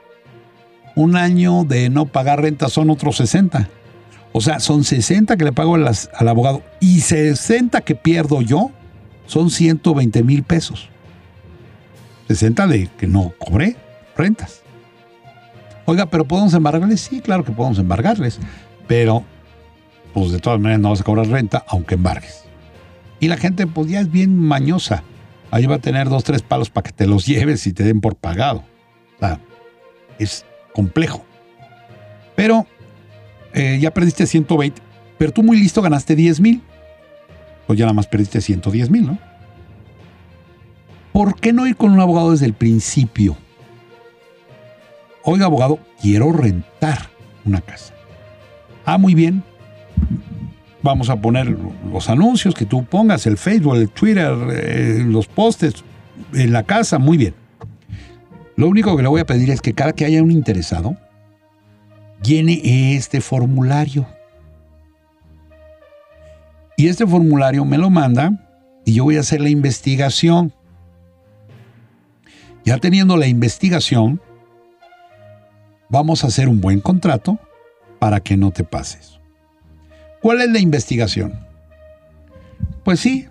Un 0.94 1.16
año 1.16 1.64
de 1.64 1.88
no 1.88 2.06
pagar 2.06 2.42
renta 2.42 2.68
son 2.68 2.90
otros 2.90 3.16
60. 3.16 3.68
O 4.32 4.40
sea, 4.42 4.60
son 4.60 4.84
60 4.84 5.36
que 5.38 5.44
le 5.44 5.52
pago 5.52 5.76
al 5.76 6.28
abogado 6.28 6.62
y 6.80 7.00
60 7.00 7.80
que 7.80 7.94
pierdo 7.94 8.42
yo 8.42 8.70
son 9.26 9.50
120 9.50 10.22
mil 10.22 10.42
pesos. 10.42 10.90
60 12.28 12.66
de 12.66 12.90
que 12.98 13.06
no 13.06 13.32
cobré 13.38 13.76
rentas. 14.18 14.62
Oiga, 15.86 16.06
pero 16.06 16.26
¿podemos 16.26 16.52
embargarles? 16.52 17.00
Sí, 17.00 17.20
claro 17.20 17.44
que 17.44 17.52
podemos 17.52 17.78
embargarles. 17.78 18.38
Pero, 18.86 19.24
pues 20.12 20.32
de 20.32 20.38
todas 20.38 20.60
maneras 20.60 20.80
no 20.80 20.90
vas 20.90 21.00
a 21.00 21.04
cobrar 21.04 21.26
renta, 21.28 21.64
aunque 21.66 21.94
embargues. 21.94 22.44
Y 23.20 23.28
la 23.28 23.36
gente, 23.36 23.66
pues 23.66 23.90
ya 23.90 24.00
es 24.00 24.10
bien 24.10 24.38
mañosa. 24.38 25.02
Ahí 25.50 25.64
va 25.64 25.76
a 25.76 25.80
tener 25.80 26.10
dos, 26.10 26.24
tres 26.24 26.42
palos 26.42 26.68
para 26.68 26.84
que 26.84 26.92
te 26.92 27.06
los 27.06 27.24
lleves 27.24 27.66
y 27.66 27.72
te 27.72 27.84
den 27.84 28.02
por 28.02 28.16
pagado. 28.16 28.64
O 29.16 29.18
sea, 29.20 29.40
es 30.18 30.44
complejo. 30.74 31.24
Pero 32.36 32.66
eh, 33.54 33.78
ya 33.80 33.92
perdiste 33.92 34.26
120, 34.26 34.80
pero 35.16 35.32
tú 35.32 35.42
muy 35.42 35.58
listo 35.58 35.80
ganaste 35.80 36.14
10 36.14 36.40
mil. 36.40 36.62
Pues 37.66 37.78
ya 37.78 37.86
nada 37.86 37.94
más 37.94 38.06
perdiste 38.06 38.40
110 38.40 38.90
mil, 38.90 39.06
¿no? 39.06 39.18
¿Por 41.12 41.40
qué 41.40 41.52
no 41.52 41.66
ir 41.66 41.76
con 41.76 41.92
un 41.92 42.00
abogado 42.00 42.30
desde 42.30 42.46
el 42.46 42.54
principio? 42.54 43.36
Oiga, 45.30 45.44
abogado, 45.44 45.78
quiero 46.00 46.32
rentar 46.32 47.10
una 47.44 47.60
casa. 47.60 47.92
Ah, 48.86 48.96
muy 48.96 49.14
bien. 49.14 49.42
Vamos 50.82 51.10
a 51.10 51.20
poner 51.20 51.54
los 51.92 52.08
anuncios 52.08 52.54
que 52.54 52.64
tú 52.64 52.86
pongas, 52.86 53.26
el 53.26 53.36
Facebook, 53.36 53.76
el 53.76 53.90
Twitter, 53.90 54.32
eh, 54.50 55.04
los 55.04 55.26
postes 55.26 55.84
en 56.32 56.50
la 56.50 56.62
casa, 56.62 56.98
muy 56.98 57.18
bien. 57.18 57.34
Lo 58.56 58.68
único 58.68 58.96
que 58.96 59.02
le 59.02 59.08
voy 59.10 59.20
a 59.20 59.26
pedir 59.26 59.50
es 59.50 59.60
que 59.60 59.74
cada 59.74 59.92
que 59.92 60.06
haya 60.06 60.22
un 60.22 60.30
interesado, 60.30 60.96
llene 62.22 62.94
este 62.94 63.20
formulario. 63.20 64.06
Y 66.78 66.88
este 66.88 67.06
formulario 67.06 67.66
me 67.66 67.76
lo 67.76 67.90
manda 67.90 68.32
y 68.86 68.94
yo 68.94 69.04
voy 69.04 69.18
a 69.18 69.20
hacer 69.20 69.42
la 69.42 69.50
investigación. 69.50 70.54
Ya 72.64 72.78
teniendo 72.78 73.18
la 73.18 73.26
investigación, 73.26 74.22
vamos 75.88 76.24
a 76.24 76.28
hacer 76.28 76.48
un 76.48 76.60
buen 76.60 76.80
contrato 76.80 77.38
para 77.98 78.20
que 78.20 78.36
no 78.36 78.50
te 78.50 78.64
pases. 78.64 79.18
¿Cuál 80.20 80.40
es 80.40 80.50
la 80.50 80.58
investigación? 80.58 81.46
Pues 82.84 83.00
sí, 83.00 83.26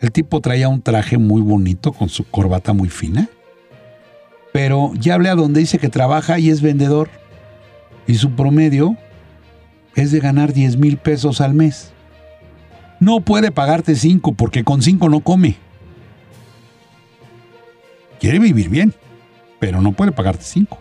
el 0.00 0.12
tipo 0.12 0.40
traía 0.40 0.68
un 0.68 0.82
traje 0.82 1.18
muy 1.18 1.40
bonito 1.42 1.92
con 1.92 2.08
su 2.08 2.24
corbata 2.24 2.72
muy 2.72 2.88
fina, 2.88 3.28
pero 4.52 4.92
ya 4.94 5.14
hablé 5.14 5.28
a 5.28 5.34
donde 5.34 5.60
dice 5.60 5.78
que 5.78 5.88
trabaja 5.88 6.38
y 6.38 6.50
es 6.50 6.60
vendedor 6.60 7.08
y 8.06 8.14
su 8.14 8.32
promedio 8.32 8.96
es 9.94 10.10
de 10.10 10.20
ganar 10.20 10.52
10 10.52 10.76
mil 10.76 10.96
pesos 10.96 11.40
al 11.40 11.54
mes. 11.54 11.92
No 12.98 13.20
puede 13.20 13.50
pagarte 13.50 13.94
5 13.94 14.34
porque 14.34 14.64
con 14.64 14.82
5 14.82 15.08
no 15.08 15.20
come. 15.20 15.56
Quiere 18.18 18.38
vivir 18.38 18.68
bien, 18.68 18.92
pero 19.58 19.80
no 19.80 19.92
puede 19.92 20.12
pagarte 20.12 20.44
5. 20.44 20.78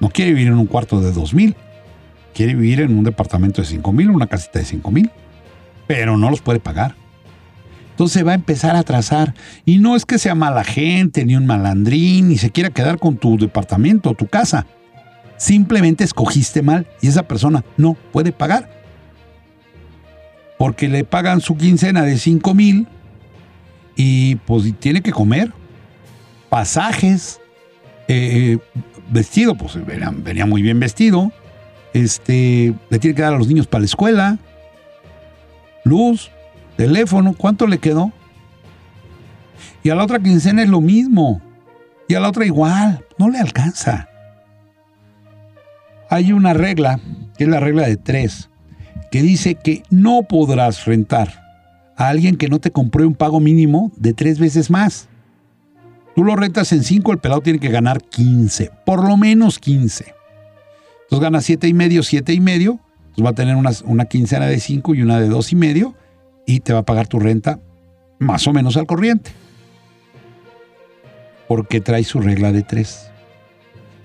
No 0.00 0.10
quiere 0.10 0.32
vivir 0.32 0.48
en 0.48 0.58
un 0.58 0.66
cuarto 0.66 1.00
de 1.00 1.12
2 1.12 1.34
mil. 1.34 1.56
Quiere 2.34 2.54
vivir 2.54 2.80
en 2.80 2.96
un 2.96 3.04
departamento 3.04 3.62
de 3.62 3.68
5 3.68 3.92
mil, 3.92 4.10
una 4.10 4.26
casita 4.26 4.58
de 4.58 4.64
5 4.64 4.90
mil. 4.90 5.10
Pero 5.86 6.16
no 6.16 6.30
los 6.30 6.40
puede 6.40 6.60
pagar. 6.60 6.96
Entonces 7.90 8.26
va 8.26 8.32
a 8.32 8.34
empezar 8.34 8.74
a 8.74 8.82
trazar. 8.82 9.34
Y 9.64 9.78
no 9.78 9.94
es 9.94 10.04
que 10.04 10.18
sea 10.18 10.34
mala 10.34 10.64
gente, 10.64 11.24
ni 11.24 11.36
un 11.36 11.46
malandrín, 11.46 12.28
ni 12.28 12.38
se 12.38 12.50
quiera 12.50 12.70
quedar 12.70 12.98
con 12.98 13.16
tu 13.16 13.38
departamento 13.38 14.10
o 14.10 14.14
tu 14.14 14.26
casa. 14.26 14.66
Simplemente 15.36 16.02
escogiste 16.02 16.62
mal 16.62 16.86
y 17.00 17.08
esa 17.08 17.22
persona 17.22 17.64
no 17.76 17.94
puede 18.12 18.32
pagar. 18.32 18.68
Porque 20.58 20.88
le 20.88 21.04
pagan 21.04 21.40
su 21.40 21.56
quincena 21.56 22.02
de 22.02 22.18
5 22.18 22.54
mil 22.54 22.88
y 23.94 24.36
pues 24.36 24.72
tiene 24.80 25.00
que 25.00 25.12
comer. 25.12 25.52
Pasajes, 26.48 27.40
eh, 28.08 28.58
vestido, 29.10 29.54
pues 29.54 29.78
venía, 29.84 30.46
muy 30.46 30.62
bien 30.62 30.80
vestido. 30.80 31.32
Este, 31.92 32.74
le 32.90 32.98
tiene 32.98 33.14
que 33.14 33.22
dar 33.22 33.34
a 33.34 33.38
los 33.38 33.48
niños 33.48 33.66
para 33.66 33.80
la 33.80 33.86
escuela. 33.86 34.38
Luz, 35.84 36.30
teléfono, 36.76 37.34
¿cuánto 37.36 37.66
le 37.66 37.78
quedó? 37.78 38.12
Y 39.82 39.90
a 39.90 39.94
la 39.94 40.04
otra 40.04 40.18
quincena 40.18 40.62
es 40.62 40.68
lo 40.68 40.80
mismo. 40.80 41.40
Y 42.08 42.14
a 42.14 42.20
la 42.20 42.28
otra 42.28 42.46
igual, 42.46 43.04
no 43.18 43.30
le 43.30 43.38
alcanza 43.38 44.08
hay 46.14 46.32
una 46.32 46.54
regla, 46.54 47.00
que 47.36 47.44
es 47.44 47.50
la 47.50 47.60
regla 47.60 47.86
de 47.86 47.96
tres, 47.96 48.48
que 49.10 49.22
dice 49.22 49.56
que 49.56 49.82
no 49.90 50.22
podrás 50.22 50.84
rentar 50.84 51.42
a 51.96 52.08
alguien 52.08 52.36
que 52.36 52.48
no 52.48 52.60
te 52.60 52.70
compró 52.70 53.06
un 53.06 53.14
pago 53.14 53.40
mínimo 53.40 53.92
de 53.96 54.12
tres 54.14 54.38
veces 54.38 54.70
más. 54.70 55.08
Tú 56.14 56.24
lo 56.24 56.36
rentas 56.36 56.72
en 56.72 56.84
cinco, 56.84 57.12
el 57.12 57.18
pelado 57.18 57.40
tiene 57.40 57.58
que 57.58 57.70
ganar 57.70 58.02
15, 58.02 58.70
por 58.86 59.06
lo 59.06 59.16
menos 59.16 59.58
15. 59.58 60.14
Entonces 61.02 61.20
gana 61.20 61.40
siete 61.40 61.68
y 61.68 61.74
medio, 61.74 62.02
siete 62.02 62.32
y 62.32 62.40
medio, 62.40 62.80
entonces 62.98 63.24
va 63.24 63.30
a 63.30 63.34
tener 63.34 63.56
una, 63.56 63.70
una 63.84 64.04
quincena 64.06 64.46
de 64.46 64.60
cinco 64.60 64.94
y 64.94 65.02
una 65.02 65.20
de 65.20 65.28
dos 65.28 65.52
y 65.52 65.56
medio, 65.56 65.94
y 66.46 66.60
te 66.60 66.72
va 66.72 66.80
a 66.80 66.84
pagar 66.84 67.08
tu 67.08 67.18
renta 67.18 67.60
más 68.18 68.46
o 68.46 68.52
menos 68.52 68.76
al 68.76 68.86
corriente. 68.86 69.32
Porque 71.48 71.80
trae 71.80 72.04
su 72.04 72.20
regla 72.20 72.52
de 72.52 72.62
tres. 72.62 73.10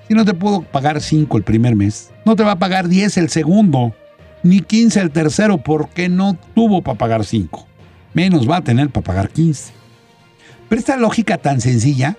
Si 0.10 0.16
no 0.16 0.26
te 0.26 0.34
puedo 0.34 0.64
pagar 0.64 1.02
5 1.02 1.38
el 1.38 1.44
primer 1.44 1.76
mes, 1.76 2.10
no 2.26 2.36
te 2.36 2.44
va 2.44 2.54
a 2.54 2.60
pagar 2.60 2.88
10 2.88 3.16
el 3.18 3.30
segundo, 3.30 3.94
ni 4.42 4.62
15 4.62 5.00
el 5.02 5.12
tercero, 5.12 5.60
porque 5.60 6.10
no 6.10 6.36
tuvo 6.56 6.82
para 6.82 6.98
pagar 6.98 7.26
5. 7.26 7.68
Menos 8.16 8.50
va 8.50 8.58
a 8.58 8.64
tener 8.64 8.90
para 8.90 9.04
pagar 9.04 9.30
15. 9.30 9.72
Pero 10.70 10.80
esta 10.80 10.98
lógica 10.98 11.38
tan 11.38 11.60
sencilla, 11.60 12.18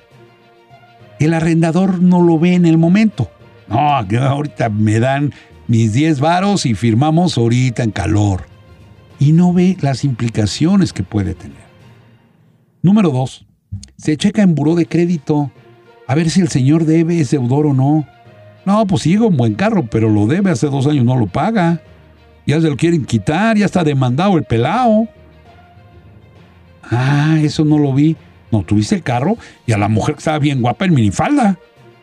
el 1.18 1.34
arrendador 1.34 2.02
no 2.02 2.20
lo 2.20 2.38
ve 2.38 2.54
en 2.54 2.66
el 2.66 2.76
momento. 2.76 3.30
No, 3.68 3.78
ahorita 3.78 4.68
me 4.68 4.98
dan 4.98 5.32
mis 5.68 5.92
10 5.92 6.18
varos 6.18 6.66
y 6.66 6.74
firmamos 6.74 7.38
ahorita 7.38 7.84
en 7.84 7.92
calor. 7.92 8.46
Y 9.20 9.32
no 9.32 9.52
ve 9.52 9.76
las 9.80 10.02
implicaciones 10.02 10.92
que 10.92 11.04
puede 11.04 11.34
tener. 11.34 11.70
Número 12.82 13.10
2. 13.10 13.46
Se 13.96 14.16
checa 14.16 14.42
en 14.42 14.54
buró 14.54 14.74
de 14.74 14.86
crédito 14.86 15.52
a 16.08 16.14
ver 16.16 16.28
si 16.28 16.40
el 16.40 16.48
señor 16.48 16.86
debe, 16.86 17.20
ese 17.20 17.38
deudor 17.38 17.66
o 17.66 17.72
no. 17.72 18.04
No, 18.64 18.84
pues 18.86 19.02
sigo 19.02 19.28
un 19.28 19.36
buen 19.36 19.54
carro, 19.54 19.86
pero 19.86 20.10
lo 20.10 20.26
debe, 20.26 20.50
hace 20.50 20.66
dos 20.66 20.88
años 20.88 21.04
no 21.04 21.16
lo 21.16 21.28
paga. 21.28 21.80
Ya 22.46 22.60
se 22.60 22.68
lo 22.68 22.76
quieren 22.76 23.04
quitar, 23.04 23.56
ya 23.56 23.66
está 23.66 23.84
demandado 23.84 24.36
el 24.36 24.42
pelao. 24.42 25.06
Ah, 26.82 27.38
eso 27.40 27.64
no 27.64 27.78
lo 27.78 27.92
vi. 27.92 28.16
No, 28.50 28.62
tuviste 28.62 28.96
el 28.96 29.02
carro 29.02 29.36
y 29.66 29.72
a 29.72 29.78
la 29.78 29.88
mujer 29.88 30.14
que 30.14 30.20
estaba 30.20 30.38
bien 30.38 30.60
guapa 30.60 30.84
en 30.84 30.94
minifalda, 30.94 31.58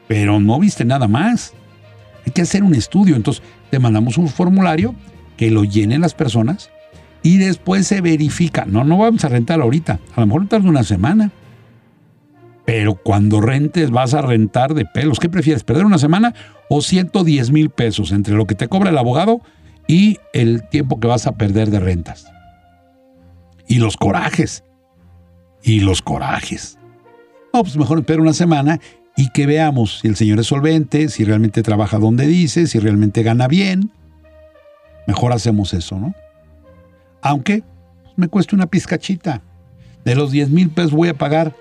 pero 0.07 0.39
no 0.39 0.59
viste 0.59 0.85
nada 0.85 1.07
más. 1.07 1.53
Hay 2.25 2.31
que 2.31 2.41
hacer 2.41 2.63
un 2.63 2.75
estudio, 2.75 3.15
entonces 3.15 3.43
te 3.69 3.79
mandamos 3.79 4.17
un 4.17 4.27
formulario 4.27 4.95
que 5.35 5.51
lo 5.51 5.63
llenen 5.63 6.01
las 6.01 6.13
personas 6.13 6.69
y 7.23 7.37
después 7.37 7.87
se 7.87 8.01
verifica. 8.01 8.65
No, 8.65 8.83
no 8.83 8.97
vamos 8.97 9.23
a 9.25 9.29
rentar 9.29 9.61
ahorita, 9.61 9.99
a 10.15 10.21
lo 10.21 10.27
mejor 10.27 10.47
tarda 10.47 10.69
una 10.69 10.83
semana. 10.83 11.31
Pero 12.65 12.95
cuando 12.95 13.39
rentes 13.39 13.91
vas 13.91 14.13
a 14.13 14.21
rentar 14.21 14.73
de 14.73 14.83
pelos. 14.83 15.19
¿Qué 15.19 15.29
prefieres? 15.29 15.63
¿Perder 15.63 15.85
una 15.85 15.97
semana 15.97 16.33
o 16.69 16.81
110 16.81 17.51
mil 17.51 17.69
pesos 17.69 18.11
entre 18.11 18.35
lo 18.35 18.45
que 18.45 18.55
te 18.55 18.67
cobra 18.67 18.89
el 18.89 18.97
abogado 18.97 19.39
y 19.87 20.17
el 20.33 20.67
tiempo 20.67 20.99
que 20.99 21.07
vas 21.07 21.27
a 21.27 21.37
perder 21.37 21.69
de 21.69 21.79
rentas? 21.79 22.27
Y 23.69 23.79
los 23.79 23.95
corajes. 23.95 24.65
Y 25.63 25.81
los 25.81 26.01
corajes. 26.01 26.77
No, 27.53 27.63
pues 27.63 27.77
mejor 27.77 27.99
espera 27.99 28.21
una 28.21 28.33
semana 28.33 28.79
y 29.15 29.29
que 29.31 29.45
veamos 29.45 29.99
si 29.99 30.07
el 30.07 30.15
señor 30.15 30.39
es 30.39 30.47
solvente, 30.47 31.09
si 31.09 31.23
realmente 31.23 31.63
trabaja 31.63 31.97
donde 31.97 32.27
dice, 32.27 32.67
si 32.67 32.79
realmente 32.79 33.23
gana 33.23 33.47
bien. 33.47 33.91
Mejor 35.07 35.33
hacemos 35.33 35.73
eso, 35.73 35.97
¿no? 35.97 36.13
Aunque 37.21 37.63
me 38.15 38.27
cueste 38.27 38.55
una 38.55 38.67
pizcachita. 38.67 39.41
De 40.05 40.15
los 40.15 40.31
10 40.31 40.49
mil 40.49 40.69
pesos 40.69 40.91
voy 40.91 41.09
a 41.09 41.17
pagar 41.17 41.55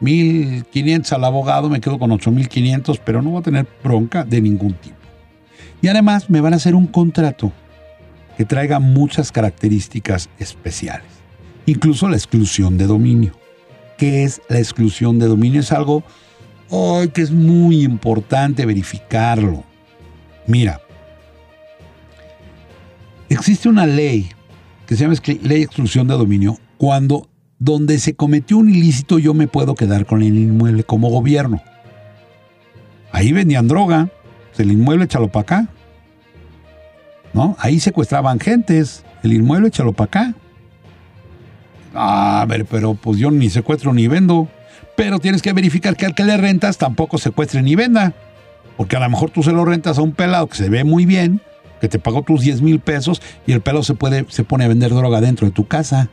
1.500 0.00 1.12
al 1.12 1.24
abogado, 1.24 1.68
me 1.68 1.80
quedo 1.80 1.98
con 1.98 2.10
8.500, 2.10 3.00
pero 3.04 3.22
no 3.22 3.30
voy 3.30 3.40
a 3.40 3.44
tener 3.44 3.66
bronca 3.82 4.24
de 4.24 4.40
ningún 4.40 4.74
tipo. 4.74 4.96
Y 5.80 5.88
además 5.88 6.30
me 6.30 6.40
van 6.40 6.52
a 6.52 6.56
hacer 6.56 6.74
un 6.74 6.86
contrato 6.86 7.52
que 8.36 8.44
traiga 8.44 8.80
muchas 8.80 9.32
características 9.32 10.28
especiales, 10.38 11.06
incluso 11.66 12.08
la 12.08 12.16
exclusión 12.16 12.78
de 12.78 12.86
dominio. 12.86 13.32
¿Qué 13.96 14.24
es 14.24 14.42
la 14.48 14.58
exclusión 14.58 15.18
de 15.18 15.26
dominio? 15.26 15.60
Es 15.60 15.72
algo 15.72 16.02
que 17.12 17.22
es 17.22 17.30
muy 17.30 17.82
importante 17.82 18.66
verificarlo. 18.66 19.64
Mira, 20.46 20.80
existe 23.28 23.68
una 23.68 23.86
ley 23.86 24.28
que 24.86 24.96
se 24.96 25.04
llama 25.04 25.14
ley 25.24 25.38
de 25.38 25.62
exclusión 25.62 26.08
de 26.08 26.14
dominio 26.14 26.58
cuando 26.76 27.28
donde 27.58 27.98
se 27.98 28.14
cometió 28.14 28.58
un 28.58 28.68
ilícito 28.68 29.18
yo 29.18 29.32
me 29.32 29.46
puedo 29.46 29.74
quedar 29.74 30.04
con 30.04 30.22
el 30.22 30.36
inmueble 30.36 30.84
como 30.84 31.08
gobierno. 31.08 31.62
Ahí 33.12 33.32
vendían 33.32 33.68
droga, 33.68 34.10
pues 34.48 34.60
el 34.60 34.72
inmueble 34.72 35.04
échalo 35.04 35.28
para 35.28 35.42
acá. 35.42 35.68
¿No? 37.32 37.56
Ahí 37.58 37.80
secuestraban 37.80 38.38
gentes, 38.38 39.04
el 39.22 39.32
inmueble 39.32 39.68
échalo 39.68 39.92
para 39.92 40.06
acá. 40.06 40.34
A 41.94 42.44
ver, 42.48 42.64
pero 42.66 42.94
pues 42.94 43.18
yo 43.18 43.30
ni 43.30 43.50
secuestro 43.50 43.92
ni 43.94 44.08
vendo. 44.08 44.48
Pero 44.96 45.18
tienes 45.18 45.42
que 45.42 45.52
verificar 45.52 45.96
que 45.96 46.06
al 46.06 46.14
que 46.14 46.24
le 46.24 46.36
rentas 46.36 46.78
tampoco 46.78 47.18
secuestre 47.18 47.62
ni 47.62 47.74
venda. 47.74 48.12
Porque 48.76 48.96
a 48.96 49.00
lo 49.00 49.08
mejor 49.08 49.30
tú 49.30 49.42
se 49.42 49.52
lo 49.52 49.64
rentas 49.64 49.98
a 49.98 50.02
un 50.02 50.12
pelado 50.12 50.48
que 50.48 50.56
se 50.56 50.68
ve 50.68 50.84
muy 50.84 51.06
bien, 51.06 51.40
que 51.80 51.88
te 51.88 51.98
pagó 51.98 52.22
tus 52.22 52.42
10 52.42 52.62
mil 52.62 52.80
pesos 52.80 53.22
y 53.46 53.52
el 53.52 53.60
pelado 53.60 53.84
se, 53.84 53.94
puede, 53.94 54.26
se 54.28 54.44
pone 54.44 54.64
a 54.64 54.68
vender 54.68 54.92
droga 54.92 55.20
dentro 55.20 55.46
de 55.46 55.52
tu 55.52 55.66
casa. 55.66 56.10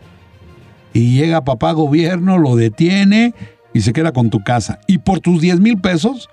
Y 0.94 1.16
llega 1.16 1.44
papá 1.44 1.72
gobierno, 1.72 2.38
lo 2.38 2.56
detiene 2.56 3.34
y 3.74 3.82
se 3.82 3.94
queda 3.94 4.12
con 4.12 4.30
tu 4.30 4.44
casa. 4.44 4.80
Y 4.88 5.00
por 5.00 5.20
tus 5.20 5.42
10 5.42 5.60
mil 5.60 5.80
pesos, 5.80 6.30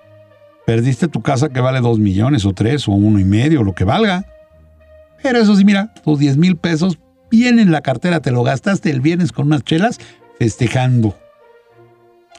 perdiste 0.66 1.08
tu 1.08 1.22
casa 1.22 1.48
que 1.48 1.60
vale 1.60 1.80
2 1.80 1.98
millones 1.98 2.44
o 2.44 2.52
3 2.52 2.88
o 2.88 2.92
uno 2.92 3.18
y 3.18 3.24
medio, 3.24 3.62
lo 3.62 3.74
que 3.74 3.84
valga. 3.84 4.26
Pero 5.22 5.38
eso 5.38 5.56
sí, 5.56 5.64
mira, 5.64 5.92
tus 6.04 6.18
10 6.18 6.36
mil 6.36 6.56
pesos 6.56 6.98
vienen 7.30 7.60
en 7.60 7.72
la 7.72 7.82
cartera, 7.82 8.20
te 8.20 8.30
lo 8.30 8.42
gastaste 8.42 8.90
el 8.90 9.00
viernes 9.00 9.32
con 9.32 9.46
unas 9.46 9.64
chelas 9.64 9.98
festejando. 10.38 11.18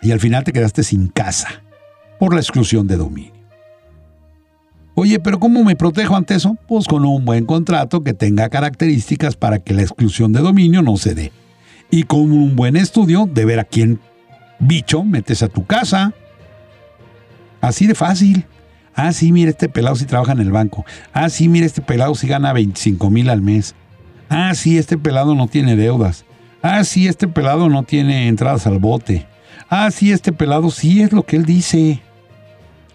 Y 0.02 0.12
al 0.12 0.20
final 0.20 0.44
te 0.44 0.54
quedaste 0.54 0.84
sin 0.84 1.08
casa 1.08 1.64
por 2.20 2.34
la 2.34 2.40
exclusión 2.40 2.88
de 2.88 2.98
dominio. 2.98 3.34
Oye, 4.96 5.20
pero 5.20 5.40
¿cómo 5.40 5.64
me 5.64 5.78
protejo 5.78 6.18
ante 6.18 6.36
eso? 6.36 6.58
Pues 6.68 6.86
con 6.86 7.06
un 7.06 7.24
buen 7.24 7.46
contrato 7.46 8.04
que 8.04 8.14
tenga 8.14 8.50
características 8.50 9.38
para 9.38 9.60
que 9.60 9.74
la 9.74 9.82
exclusión 9.82 10.34
de 10.34 10.42
dominio 10.42 10.82
no 10.82 10.98
se 10.98 11.16
dé. 11.16 11.32
Y 11.90 12.04
con 12.04 12.32
un 12.34 12.56
buen 12.56 12.76
estudio 12.76 13.26
de 13.32 13.46
ver 13.46 13.60
a 13.60 13.64
quién 13.64 14.00
bicho 14.60 15.04
metes 15.04 15.42
a 15.42 15.48
tu 15.48 15.66
casa. 15.66 16.14
Así 17.62 17.88
de 17.88 17.96
fácil. 17.96 18.46
Ah, 18.94 19.14
sí, 19.14 19.32
mira, 19.32 19.52
este 19.52 19.70
pelado 19.70 19.96
si 19.96 20.06
trabaja 20.06 20.34
en 20.34 20.40
el 20.40 20.52
banco. 20.52 20.86
Ah, 21.14 21.30
sí, 21.30 21.48
mira, 21.48 21.66
este 21.66 21.82
pelado 21.82 22.14
si 22.16 22.28
gana 22.28 22.52
25 22.52 23.10
mil 23.10 23.30
al 23.30 23.42
mes. 23.42 23.76
Ah, 24.30 24.54
sí, 24.54 24.78
este 24.78 24.98
pelado 24.98 25.36
no 25.36 25.48
tiene 25.48 25.76
deudas. 25.76 26.26
Ah, 26.62 26.84
sí, 26.84 27.08
este 27.08 27.28
pelado 27.28 27.68
no 27.70 27.84
tiene 27.84 28.28
entradas 28.28 28.68
al 28.68 28.80
bote. 28.80 29.26
Ah, 29.70 29.90
sí, 29.92 30.12
este 30.12 30.32
pelado 30.32 30.70
sí 30.72 31.02
es 31.02 31.12
lo 31.12 31.24
que 31.24 31.36
él 31.36 31.46
dice. 31.46 32.02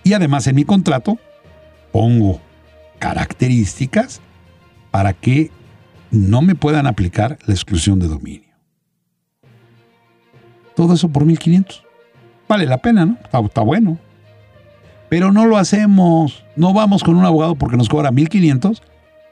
Y 0.04 0.12
además 0.12 0.46
en 0.46 0.56
mi 0.56 0.64
contrato 0.64 1.18
pongo 1.92 2.40
características 2.98 4.20
para 4.90 5.12
que 5.12 5.50
no 6.10 6.42
me 6.42 6.54
puedan 6.54 6.86
aplicar 6.86 7.38
la 7.46 7.54
exclusión 7.54 7.98
de 7.98 8.08
dominio. 8.08 8.54
Todo 10.76 10.94
eso 10.94 11.08
por 11.08 11.24
1500. 11.24 11.84
Vale 12.48 12.66
la 12.66 12.78
pena, 12.78 13.06
¿no? 13.06 13.16
Está, 13.22 13.62
bueno. 13.62 13.98
Pero 15.08 15.32
no 15.32 15.46
lo 15.46 15.56
hacemos. 15.56 16.44
No 16.56 16.72
vamos 16.72 17.02
con 17.02 17.16
un 17.16 17.24
abogado 17.24 17.54
porque 17.54 17.76
nos 17.76 17.88
cobra 17.88 18.10
1500. 18.10 18.82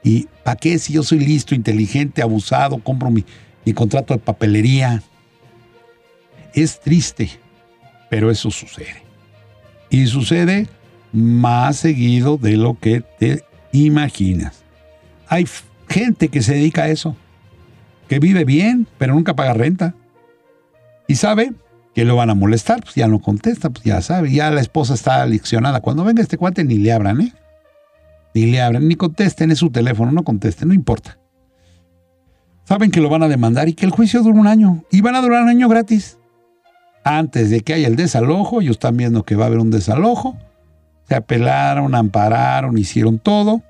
¿Y 0.03 0.27
para 0.43 0.57
qué 0.57 0.77
si 0.77 0.93
yo 0.93 1.03
soy 1.03 1.19
listo, 1.19 1.55
inteligente, 1.55 2.21
abusado, 2.21 2.77
compro 2.77 3.09
mi, 3.09 3.23
contrato 3.73 4.13
de 4.13 4.19
papelería? 4.19 5.01
Es 6.53 6.79
triste, 6.81 7.29
pero 8.09 8.29
eso 8.29 8.51
sucede. 8.51 9.03
Y 9.89 10.05
sucede 10.07 10.67
más 11.13 11.77
seguido 11.77 12.37
de 12.37 12.57
lo 12.57 12.77
que 12.77 13.01
te 13.01 13.43
imaginas. 13.71 14.63
Hay 15.27 15.47
gente 15.87 16.27
que 16.27 16.41
se 16.41 16.55
dedica 16.55 16.83
a 16.83 16.89
eso, 16.89 17.15
que 18.09 18.19
vive 18.19 18.43
bien, 18.43 18.87
pero 18.97 19.13
nunca 19.13 19.35
paga 19.35 19.53
renta. 19.53 19.95
Y 21.07 21.15
sabe 21.15 21.53
que 21.95 22.05
lo 22.05 22.15
van 22.15 22.29
a 22.29 22.35
molestar, 22.35 22.81
pues 22.81 22.95
ya 22.95 23.07
no 23.07 23.19
contesta, 23.19 23.69
pues 23.69 23.85
ya 23.85 24.01
sabe, 24.01 24.31
ya 24.31 24.51
la 24.51 24.61
esposa 24.61 24.95
está 24.95 25.21
aleccionada. 25.21 25.79
Cuando 25.79 26.03
venga 26.03 26.21
este 26.21 26.37
cuate 26.37 26.63
ni 26.63 26.77
le 26.77 26.91
abran, 26.91 27.21
¿eh? 27.21 27.33
Ni 28.33 28.45
le 28.47 28.61
abran, 28.61 28.87
ni 28.87 28.95
contesten, 28.95 29.51
es 29.51 29.59
su 29.59 29.69
teléfono, 29.69 30.11
no 30.11 30.23
contesten, 30.23 30.69
no 30.69 30.73
importa. 30.73 31.19
Saben 32.63 32.91
que 32.91 33.01
lo 33.01 33.09
van 33.09 33.23
a 33.23 33.27
demandar 33.27 33.67
y 33.69 33.73
que 33.73 33.85
el 33.85 33.91
juicio 33.91 34.23
dura 34.23 34.39
un 34.39 34.47
año. 34.47 34.83
Y 34.91 35.01
van 35.01 35.15
a 35.15 35.21
durar 35.21 35.43
un 35.43 35.49
año 35.49 35.67
gratis. 35.67 36.17
Antes 37.03 37.49
de 37.49 37.61
que 37.61 37.73
haya 37.73 37.87
el 37.87 37.95
desalojo, 37.95 38.61
ellos 38.61 38.75
están 38.75 38.97
viendo 38.97 39.23
que 39.23 39.35
va 39.35 39.43
a 39.43 39.47
haber 39.47 39.59
un 39.59 39.69
desalojo 39.69 40.37
se 41.07 41.15
apelaron, 41.15 41.95
ampararon, 41.95 42.77
hicieron 42.77 43.19
todo, 43.19 43.61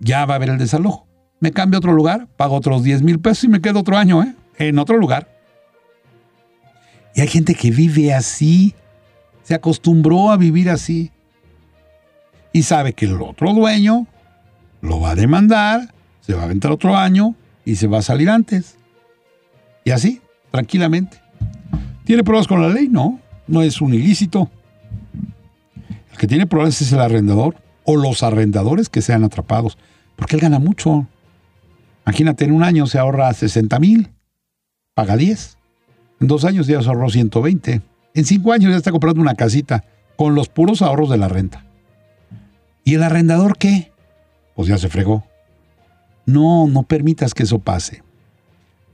ya 0.00 0.24
va 0.24 0.34
a 0.34 0.36
haber 0.36 0.50
el 0.50 0.58
desalojo. 0.58 1.06
Me 1.40 1.52
cambio 1.52 1.76
a 1.76 1.80
otro 1.80 1.92
lugar, 1.92 2.26
pago 2.36 2.56
otros 2.56 2.82
10 2.82 3.02
mil 3.02 3.20
pesos 3.20 3.44
y 3.44 3.48
me 3.48 3.60
quedo 3.60 3.80
otro 3.80 3.96
año, 3.96 4.22
¿eh? 4.22 4.34
En 4.58 4.78
otro 4.78 4.96
lugar. 4.96 5.28
Y 7.14 7.20
hay 7.20 7.28
gente 7.28 7.54
que 7.54 7.70
vive 7.70 8.14
así, 8.14 8.74
se 9.42 9.54
acostumbró 9.54 10.30
a 10.30 10.36
vivir 10.36 10.70
así. 10.70 11.12
Y 12.54 12.62
sabe 12.62 12.92
que 12.92 13.06
el 13.06 13.20
otro 13.20 13.52
dueño 13.52 14.06
lo 14.80 15.00
va 15.00 15.10
a 15.10 15.14
demandar, 15.16 15.92
se 16.20 16.34
va 16.34 16.42
a 16.42 16.44
aventar 16.44 16.70
otro 16.70 16.96
año 16.96 17.34
y 17.64 17.74
se 17.74 17.88
va 17.88 17.98
a 17.98 18.02
salir 18.02 18.30
antes. 18.30 18.76
Y 19.84 19.90
así, 19.90 20.20
tranquilamente. 20.52 21.20
¿Tiene 22.04 22.22
pruebas 22.22 22.46
con 22.46 22.62
la 22.62 22.68
ley? 22.68 22.86
No, 22.88 23.18
no 23.48 23.60
es 23.60 23.80
un 23.80 23.92
ilícito. 23.92 24.52
El 26.12 26.16
que 26.16 26.28
tiene 26.28 26.46
problemas 26.46 26.80
es 26.80 26.92
el 26.92 27.00
arrendador 27.00 27.56
o 27.82 27.96
los 27.96 28.22
arrendadores 28.22 28.88
que 28.88 29.02
sean 29.02 29.24
atrapados, 29.24 29.76
porque 30.14 30.36
él 30.36 30.42
gana 30.42 30.60
mucho. 30.60 31.08
Imagínate, 32.06 32.44
en 32.44 32.52
un 32.52 32.62
año 32.62 32.86
se 32.86 33.00
ahorra 33.00 33.34
60 33.34 33.80
mil, 33.80 34.12
paga 34.94 35.16
10. 35.16 35.58
En 36.20 36.28
dos 36.28 36.44
años 36.44 36.68
ya 36.68 36.80
se 36.80 36.86
ahorró 36.86 37.10
120. 37.10 37.82
En 38.14 38.24
cinco 38.24 38.52
años 38.52 38.70
ya 38.70 38.76
está 38.76 38.92
comprando 38.92 39.20
una 39.20 39.34
casita 39.34 39.82
con 40.16 40.36
los 40.36 40.48
puros 40.48 40.82
ahorros 40.82 41.10
de 41.10 41.16
la 41.16 41.26
renta. 41.26 41.63
¿Y 42.84 42.94
el 42.94 43.02
arrendador 43.02 43.56
qué? 43.56 43.90
Pues 44.54 44.68
ya 44.68 44.76
se 44.78 44.88
fregó. 44.88 45.24
No, 46.26 46.66
no 46.66 46.82
permitas 46.82 47.34
que 47.34 47.42
eso 47.42 47.58
pase. 47.58 48.02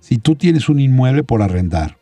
Si 0.01 0.19
tú 0.19 0.37
tienes 0.37 0.69
un 0.69 0.81
inmueble 0.81 1.25
por 1.25 1.43
arrendar, 1.43 1.99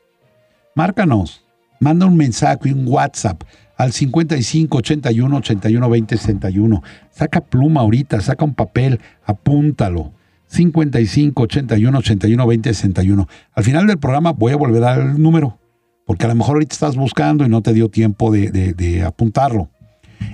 márcanos, 0.75 1.45
manda 1.81 2.07
un 2.07 2.17
mensaje, 2.17 2.73
un 2.73 2.87
WhatsApp 2.87 3.43
al 3.77 3.93
55 3.93 4.79
81 4.79 5.37
81 5.37 5.91
20 5.91 6.17
61. 6.17 6.83
Saca 7.11 7.41
pluma 7.41 7.81
ahorita, 7.81 8.21
saca 8.21 8.45
un 8.45 8.55
papel, 8.55 9.01
apúntalo. 9.25 10.13
55 10.47 11.43
81 11.43 11.99
81 11.99 12.47
20 12.47 12.75
61. 12.75 13.29
Al 13.53 13.65
final 13.65 13.87
del 13.87 13.99
programa 13.99 14.33
voy 14.33 14.53
a 14.53 14.57
volver 14.57 14.83
a 14.83 14.87
dar 14.87 15.01
el 15.01 15.23
número, 15.23 15.59
porque 16.07 16.27
a 16.27 16.29
lo 16.29 16.35
mejor 16.35 16.57
ahorita 16.57 16.75
estás 16.75 16.97
buscando 16.97 17.45
y 17.45 17.49
no 17.49 17.63
te 17.63 17.73
dio 17.73 17.89
tiempo 17.89 18.31
de, 18.31 18.51
de 18.51 19.03
apuntarlo. 19.03 19.71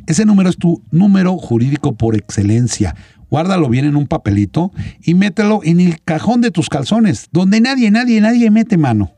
Ese 0.06 0.24
número 0.24 0.50
es 0.50 0.56
tu 0.56 0.82
número 0.90 1.36
jurídico 1.36 1.94
por 1.94 2.14
excelencia. 2.14 2.94
Guárdalo 3.30 3.68
bien 3.68 3.84
en 3.84 3.96
un 3.96 4.06
papelito 4.06 4.70
y 5.02 5.14
mételo 5.14 5.60
en 5.64 5.80
el 5.80 6.02
cajón 6.02 6.40
de 6.40 6.50
tus 6.50 6.68
calzones, 6.68 7.28
donde 7.32 7.60
nadie, 7.60 7.90
nadie, 7.90 8.20
nadie 8.20 8.50
mete 8.50 8.76
mano. 8.76 9.12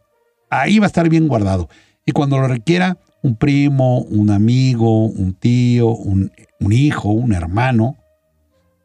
Ahí 0.51 0.79
va 0.79 0.87
a 0.87 0.89
estar 0.89 1.09
bien 1.09 1.29
guardado. 1.29 1.69
Y 2.05 2.13
cuando 2.13 2.39
lo 2.39 2.47
requiera, 2.47 2.99
un 3.27 3.37
primo, 3.37 4.03
un 4.03 4.31
amigo, 4.31 5.07
un 5.07 5.35
tío, 5.35 5.89
un, 5.89 6.31
hijo, 6.71 7.11
un 7.11 7.33
hermano, 7.33 7.97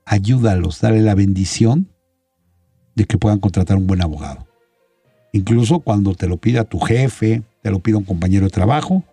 ayúdalos, 0.06 0.82
dale 0.82 1.02
la 1.02 1.14
bendición 1.14 1.88
de 2.96 3.06
que 3.06 3.20
puedan 3.20 3.40
contratar 3.40 3.78
un 3.78 3.86
buen 3.86 4.02
abogado. 4.02 4.48
Incluso 5.32 5.80
cuando 5.80 6.16
te 6.16 6.28
lo 6.28 6.38
pida 6.38 6.64
tu 6.64 6.80
jefe, 6.80 7.44
te 7.62 7.70
lo 7.70 7.80
pida 7.80 7.98
un 7.98 8.04
compañero 8.04 8.46
de 8.46 8.52
trabajo, 8.52 9.04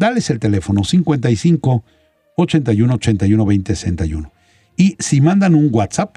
dales 0.00 0.30
el 0.30 0.40
teléfono 0.40 0.82
55 0.82 1.84
81 2.36 2.94
81 2.94 3.44
20 3.46 3.76
61. 3.76 4.32
Y 4.76 4.96
si 4.98 5.20
mandan 5.20 5.54
un 5.54 5.68
WhatsApp, 5.70 6.16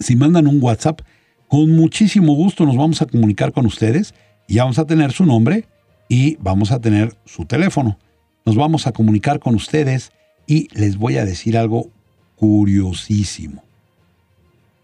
si 0.00 0.16
mandan 0.16 0.48
un 0.48 0.60
WhatsApp, 0.60 1.02
con 1.46 1.70
muchísimo 1.70 2.34
gusto 2.34 2.64
nos 2.64 2.76
vamos 2.76 3.02
a 3.02 3.06
comunicar 3.06 3.52
con 3.52 3.66
ustedes 3.66 4.14
y 4.48 4.56
vamos 4.56 4.78
a 4.78 4.86
tener 4.86 5.12
su 5.12 5.26
nombre 5.26 5.66
y 6.08 6.36
vamos 6.40 6.72
a 6.72 6.80
tener 6.80 7.14
su 7.26 7.44
teléfono. 7.44 7.98
Nos 8.46 8.56
vamos 8.56 8.86
a 8.86 8.92
comunicar 8.92 9.40
con 9.40 9.54
ustedes 9.54 10.10
y 10.46 10.68
les 10.72 10.96
voy 10.96 11.18
a 11.18 11.24
decir 11.26 11.58
algo 11.58 11.90
curiosísimo. 12.36 13.62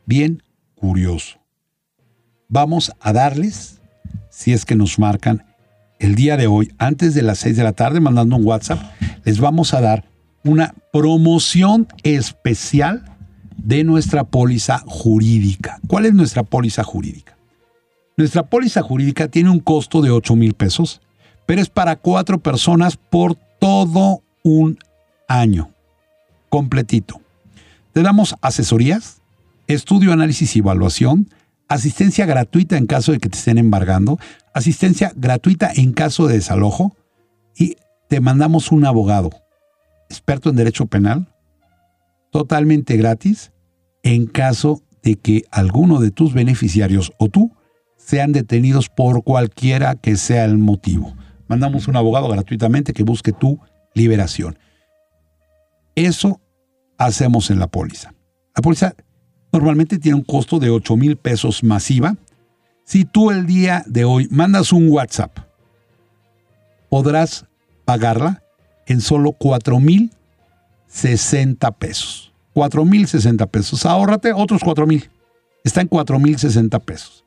Bien 0.05 0.43
curioso. 0.75 1.39
Vamos 2.49 2.93
a 3.01 3.13
darles, 3.13 3.81
si 4.29 4.53
es 4.53 4.65
que 4.67 4.75
nos 4.75 4.99
marcan 4.99 5.50
el 6.01 6.17
día 6.17 6.37
de 6.37 6.49
hoy, 6.49 6.73
antes 6.79 7.15
de 7.15 7.23
las 7.23 7.39
6 7.39 7.57
de 7.57 7.63
la 7.63 7.73
tarde, 7.73 8.01
mandando 8.01 8.37
un 8.37 8.45
WhatsApp, 8.45 8.81
les 9.25 9.39
vamos 9.39 9.73
a 9.75 9.81
dar 9.81 10.05
una 10.43 10.75
promoción 10.93 11.87
especial 12.03 13.05
de 13.57 13.85
nuestra 13.85 14.25
póliza 14.25 14.83
jurídica. 14.87 15.79
¿Cuál 15.87 16.07
es 16.07 16.15
nuestra 16.15 16.43
póliza 16.43 16.83
jurídica? 16.83 17.37
Nuestra 18.17 18.45
póliza 18.45 18.83
jurídica 18.83 19.29
tiene 19.29 19.51
un 19.51 19.61
costo 19.61 20.03
de 20.03 20.11
8 20.11 20.35
mil 20.35 20.55
pesos 20.55 21.01
pero 21.51 21.63
es 21.63 21.69
para 21.69 21.97
cuatro 21.97 22.39
personas 22.39 22.97
por 22.97 23.35
todo 23.35 24.23
un 24.45 24.79
año, 25.27 25.73
completito. 26.49 27.21
Te 27.93 28.03
damos 28.03 28.37
asesorías, 28.41 29.21
estudio, 29.67 30.13
análisis 30.13 30.55
y 30.55 30.61
evaluación, 30.61 31.29
asistencia 31.71 32.27
gratuita 32.27 32.77
en 32.77 32.87
caso 32.87 33.13
de 33.13 33.21
que 33.21 33.29
te 33.29 33.39
estén 33.39 33.57
embargando, 33.57 34.19
asistencia 34.53 35.13
gratuita 35.15 35.71
en 35.75 35.93
caso 35.93 36.27
de 36.27 36.35
desalojo 36.35 36.97
y 37.57 37.77
te 38.09 38.21
mandamos 38.21 38.73
un 38.73 38.85
abogado 38.85 39.31
experto 40.09 40.51
en 40.51 40.57
derecho 40.57 40.87
penal 40.87 41.33
totalmente 42.33 42.97
gratis 42.97 43.53
en 44.03 44.27
caso 44.27 44.83
de 45.05 45.15
que 45.15 45.45
alguno 45.53 46.01
de 46.01 46.11
tus 46.11 46.35
beneficiarios 46.35 47.13
o 47.19 47.29
tú 47.29 47.53
sean 47.97 48.33
detenidos 48.33 48.89
por 48.89 49.23
cualquiera 49.23 49.95
que 49.95 50.17
sea 50.17 50.45
el 50.45 50.59
motivo. 50.59 51.15
Mandamos 51.47 51.87
un 51.87 51.95
abogado 51.95 52.29
gratuitamente 52.29 52.93
que 52.93 53.05
busque 53.05 53.33
tu 53.33 53.61
liberación. 53.95 54.59
Eso 55.95 56.41
hacemos 56.99 57.49
en 57.51 57.61
la 57.61 57.69
póliza. 57.69 58.13
La 58.57 58.63
póliza 58.63 58.97
normalmente 59.53 59.99
tiene 59.99 60.17
un 60.17 60.25
costo 60.25 60.59
de 60.59 60.71
8 60.71 60.97
mil 60.97 61.17
pesos 61.17 61.63
masiva. 61.63 62.17
Si 62.85 63.05
tú 63.05 63.31
el 63.31 63.47
día 63.47 63.85
de 63.87 64.05
hoy 64.05 64.29
mandas 64.31 64.73
un 64.73 64.89
WhatsApp, 64.89 65.39
podrás 66.89 67.47
pagarla 67.85 68.43
en 68.87 69.01
solo 69.01 69.33
4 69.33 69.79
mil 69.81 70.11
60 70.89 71.71
pesos. 71.73 72.33
4 72.53 72.85
mil 72.85 73.07
60 73.07 73.47
pesos. 73.47 73.87
Ahórrate 73.87 74.33
otros 74.33 74.63
4 74.63 74.87
mil. 74.87 75.09
Está 75.65 75.81
en 75.81 75.89
4 75.89 76.19
mil 76.19 76.39
60 76.39 76.79
pesos. 76.81 77.25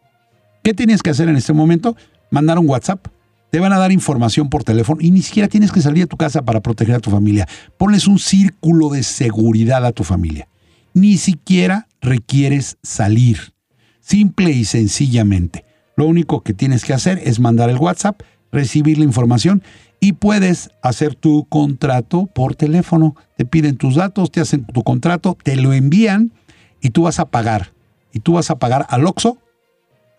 ¿Qué 0.64 0.74
tienes 0.74 1.02
que 1.02 1.10
hacer 1.10 1.30
en 1.30 1.36
este 1.36 1.54
momento? 1.54 1.96
Mandar 2.30 2.60
un 2.60 2.70
WhatsApp. 2.70 3.08
Te 3.52 3.60
van 3.60 3.72
a 3.72 3.78
dar 3.78 3.92
información 3.92 4.50
por 4.50 4.64
teléfono 4.64 5.00
y 5.02 5.12
ni 5.12 5.22
siquiera 5.22 5.48
tienes 5.48 5.72
que 5.72 5.82
salir 5.82 6.04
de 6.04 6.08
tu 6.08 6.18
casa 6.18 6.42
para 6.42 6.62
proteger 6.62 6.96
a 6.96 7.00
tu 7.00 7.12
familia. 7.12 7.48
Pones 7.78 8.08
un 8.08 8.18
círculo 8.18 8.90
de 8.90 9.04
seguridad 9.04 9.86
a 9.86 9.92
tu 9.92 10.04
familia. 10.04 10.48
Ni 10.94 11.18
siquiera 11.18 11.88
requieres 12.04 12.78
salir. 12.84 13.54
Simple 14.00 14.52
y 14.52 14.66
sencillamente. 14.66 15.66
Lo 15.96 16.06
único 16.06 16.42
que 16.42 16.54
tienes 16.54 16.84
que 16.86 16.94
hacer 16.94 17.20
es 17.24 17.40
mandar 17.40 17.70
el 17.70 17.78
WhatsApp, 17.78 18.22
recibir 18.52 18.98
la 18.98 19.06
información 19.06 19.64
y 20.00 20.14
puedes 20.14 20.70
hacer 20.82 21.16
tu 21.16 21.46
contrato 21.46 22.28
por 22.28 22.56
teléfono. 22.56 23.16
Te 23.38 23.46
piden 23.46 23.78
tus 23.78 23.96
datos, 23.96 24.32
te 24.32 24.42
hacen 24.42 24.66
tu 24.66 24.84
contrato, 24.84 25.38
te 25.42 25.56
lo 25.56 25.74
envían 25.74 26.34
y 26.82 26.90
tú 26.90 27.04
vas 27.04 27.20
a 27.20 27.26
pagar. 27.26 27.74
Y 28.12 28.20
tú 28.20 28.34
vas 28.34 28.52
a 28.52 28.60
pagar 28.60 28.86
al 28.90 29.08
OXO 29.08 29.38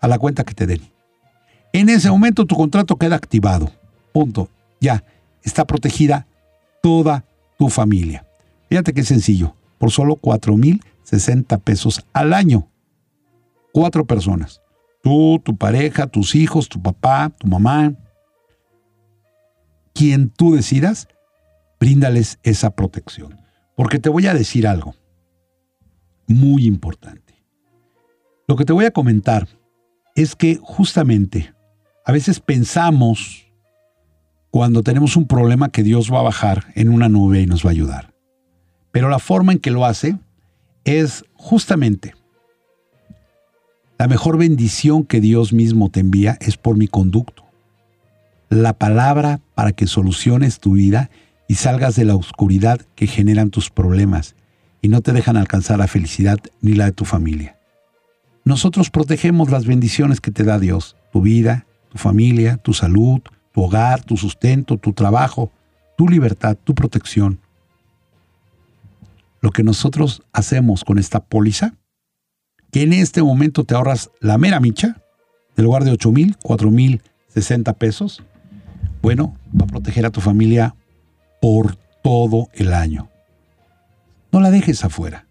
a 0.01 0.07
la 0.07 0.17
cuenta 0.17 0.43
que 0.43 0.53
te 0.53 0.65
den. 0.65 0.81
En 1.71 1.89
ese 1.89 2.09
momento 2.09 2.45
tu 2.45 2.55
contrato 2.55 2.97
queda 2.97 3.15
activado. 3.15 3.71
Punto. 4.11 4.49
Ya. 4.81 5.03
Está 5.43 5.65
protegida 5.65 6.25
toda 6.81 7.23
tu 7.59 7.69
familia. 7.69 8.25
Fíjate 8.67 8.93
qué 8.93 9.03
sencillo. 9.03 9.55
Por 9.77 9.91
solo 9.91 10.15
4,060 11.05 11.57
pesos 11.59 12.05
al 12.13 12.33
año. 12.33 12.69
Cuatro 13.71 14.05
personas. 14.05 14.61
Tú, 15.03 15.39
tu 15.43 15.55
pareja, 15.57 16.07
tus 16.07 16.35
hijos, 16.35 16.67
tu 16.67 16.81
papá, 16.81 17.31
tu 17.37 17.47
mamá. 17.47 17.93
Quien 19.93 20.29
tú 20.29 20.55
decidas, 20.55 21.07
bríndales 21.79 22.39
esa 22.43 22.71
protección. 22.71 23.39
Porque 23.75 23.99
te 23.99 24.09
voy 24.09 24.27
a 24.27 24.33
decir 24.33 24.67
algo 24.67 24.95
muy 26.27 26.65
importante. 26.65 27.35
Lo 28.47 28.55
que 28.55 28.65
te 28.65 28.73
voy 28.73 28.85
a 28.85 28.91
comentar 28.91 29.47
es 30.15 30.35
que 30.35 30.59
justamente 30.61 31.53
a 32.05 32.11
veces 32.11 32.39
pensamos 32.39 33.45
cuando 34.49 34.83
tenemos 34.83 35.17
un 35.17 35.27
problema 35.27 35.69
que 35.69 35.83
Dios 35.83 36.11
va 36.11 36.19
a 36.19 36.23
bajar 36.23 36.71
en 36.75 36.89
una 36.89 37.09
nube 37.09 37.41
y 37.41 37.45
nos 37.45 37.65
va 37.65 37.69
a 37.69 37.73
ayudar. 37.73 38.13
Pero 38.91 39.09
la 39.09 39.19
forma 39.19 39.51
en 39.51 39.59
que 39.59 39.71
lo 39.71 39.85
hace 39.85 40.17
es 40.85 41.25
justamente 41.33 42.13
la 43.97 44.07
mejor 44.07 44.37
bendición 44.37 45.05
que 45.05 45.21
Dios 45.21 45.53
mismo 45.53 45.89
te 45.89 46.01
envía 46.01 46.37
es 46.41 46.57
por 46.57 46.77
mi 46.77 46.87
conducto. 46.87 47.45
La 48.49 48.73
palabra 48.73 49.39
para 49.55 49.71
que 49.71 49.87
soluciones 49.87 50.59
tu 50.59 50.73
vida 50.73 51.09
y 51.47 51.55
salgas 51.55 51.95
de 51.95 52.03
la 52.03 52.15
oscuridad 52.15 52.81
que 52.95 53.07
generan 53.07 53.51
tus 53.51 53.69
problemas 53.69 54.35
y 54.81 54.89
no 54.89 55.01
te 55.01 55.13
dejan 55.13 55.37
alcanzar 55.37 55.79
la 55.79 55.87
felicidad 55.87 56.39
ni 56.61 56.73
la 56.73 56.85
de 56.85 56.91
tu 56.91 57.05
familia. 57.05 57.57
Nosotros 58.43 58.89
protegemos 58.89 59.49
las 59.49 59.65
bendiciones 59.65 60.19
que 60.19 60.31
te 60.31 60.43
da 60.43 60.59
Dios, 60.59 60.97
tu 61.11 61.21
vida, 61.21 61.65
tu 61.89 61.97
familia, 61.97 62.57
tu 62.57 62.73
salud, 62.73 63.21
tu 63.53 63.63
hogar, 63.63 64.03
tu 64.03 64.17
sustento, 64.17 64.77
tu 64.77 64.91
trabajo, 64.91 65.51
tu 65.97 66.09
libertad, 66.09 66.57
tu 66.61 66.75
protección. 66.75 67.39
Lo 69.45 69.51
que 69.51 69.61
nosotros 69.61 70.23
hacemos 70.33 70.83
con 70.83 70.97
esta 70.97 71.23
póliza, 71.23 71.75
que 72.71 72.81
en 72.81 72.93
este 72.93 73.21
momento 73.21 73.63
te 73.63 73.75
ahorras 73.75 74.09
la 74.19 74.39
mera 74.39 74.59
micha, 74.59 75.03
en 75.55 75.63
lugar 75.63 75.83
de 75.83 75.91
8 75.91 76.11
mil, 76.11 76.35
4 76.41 76.71
mil 76.71 77.03
60 77.27 77.71
pesos, 77.73 78.23
bueno, 79.03 79.37
va 79.55 79.65
a 79.65 79.67
proteger 79.67 80.03
a 80.03 80.09
tu 80.09 80.19
familia 80.19 80.75
por 81.43 81.75
todo 82.01 82.49
el 82.53 82.73
año. 82.73 83.07
No 84.31 84.39
la 84.39 84.49
dejes 84.49 84.83
afuera. 84.83 85.27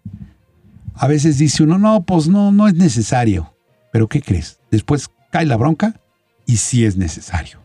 A 0.93 1.07
veces 1.07 1.37
dice 1.37 1.63
uno, 1.63 1.77
no, 1.77 2.05
pues 2.05 2.29
no, 2.29 2.53
no 2.53 2.69
es 2.69 2.75
necesario. 2.75 3.53
Pero 3.91 4.07
¿qué 4.07 4.21
crees? 4.21 4.61
Después 4.71 5.09
cae 5.29 5.45
la 5.45 5.57
bronca 5.57 5.99
y 6.45 6.55
sí 6.55 6.85
es 6.85 6.95
necesario. 6.95 7.59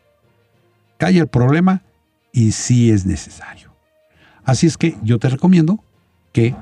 Cae 0.99 1.17
el 1.17 1.29
problema 1.29 1.85
y 2.33 2.51
sí 2.51 2.91
es 2.91 3.07
necesario. 3.07 3.73
Así 4.43 4.67
es 4.67 4.77
que 4.77 4.97
yo 5.05 5.21
te 5.21 5.29
recomiendo 5.29 5.85
que 6.33 6.55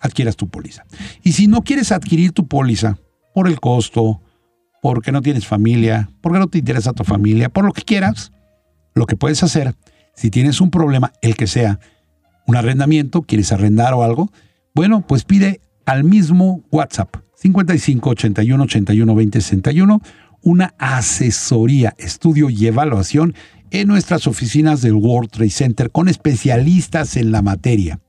adquieras 0.00 0.36
tu 0.36 0.48
póliza. 0.48 0.84
Y 1.22 1.32
si 1.32 1.46
no 1.46 1.62
quieres 1.62 1.92
adquirir 1.92 2.32
tu 2.32 2.46
póliza 2.46 2.98
por 3.34 3.48
el 3.48 3.60
costo, 3.60 4.20
porque 4.82 5.12
no 5.12 5.22
tienes 5.22 5.46
familia, 5.46 6.10
porque 6.20 6.38
no 6.38 6.46
te 6.46 6.58
interesa 6.58 6.92
tu 6.92 7.04
familia, 7.04 7.48
por 7.48 7.64
lo 7.64 7.72
que 7.72 7.82
quieras, 7.82 8.32
lo 8.94 9.06
que 9.06 9.16
puedes 9.16 9.42
hacer, 9.42 9.74
si 10.14 10.30
tienes 10.30 10.60
un 10.60 10.70
problema, 10.70 11.12
el 11.22 11.36
que 11.36 11.46
sea, 11.46 11.80
un 12.46 12.56
arrendamiento, 12.56 13.22
quieres 13.22 13.52
arrendar 13.52 13.94
o 13.94 14.02
algo, 14.02 14.32
bueno, 14.74 15.04
pues 15.06 15.24
pide 15.24 15.60
al 15.86 16.04
mismo 16.04 16.62
WhatsApp 16.70 17.16
55 17.36 18.10
81 18.10 18.64
81 18.64 19.14
20 19.14 19.40
61 19.40 20.02
una 20.42 20.74
asesoría, 20.78 21.94
estudio 21.98 22.48
y 22.50 22.66
evaluación 22.66 23.34
en 23.70 23.88
nuestras 23.88 24.26
oficinas 24.26 24.82
del 24.82 24.94
World 24.94 25.30
Trade 25.30 25.50
Center 25.50 25.90
con 25.90 26.08
especialistas 26.08 27.16
en 27.16 27.32
la 27.32 27.42
materia. 27.42 28.00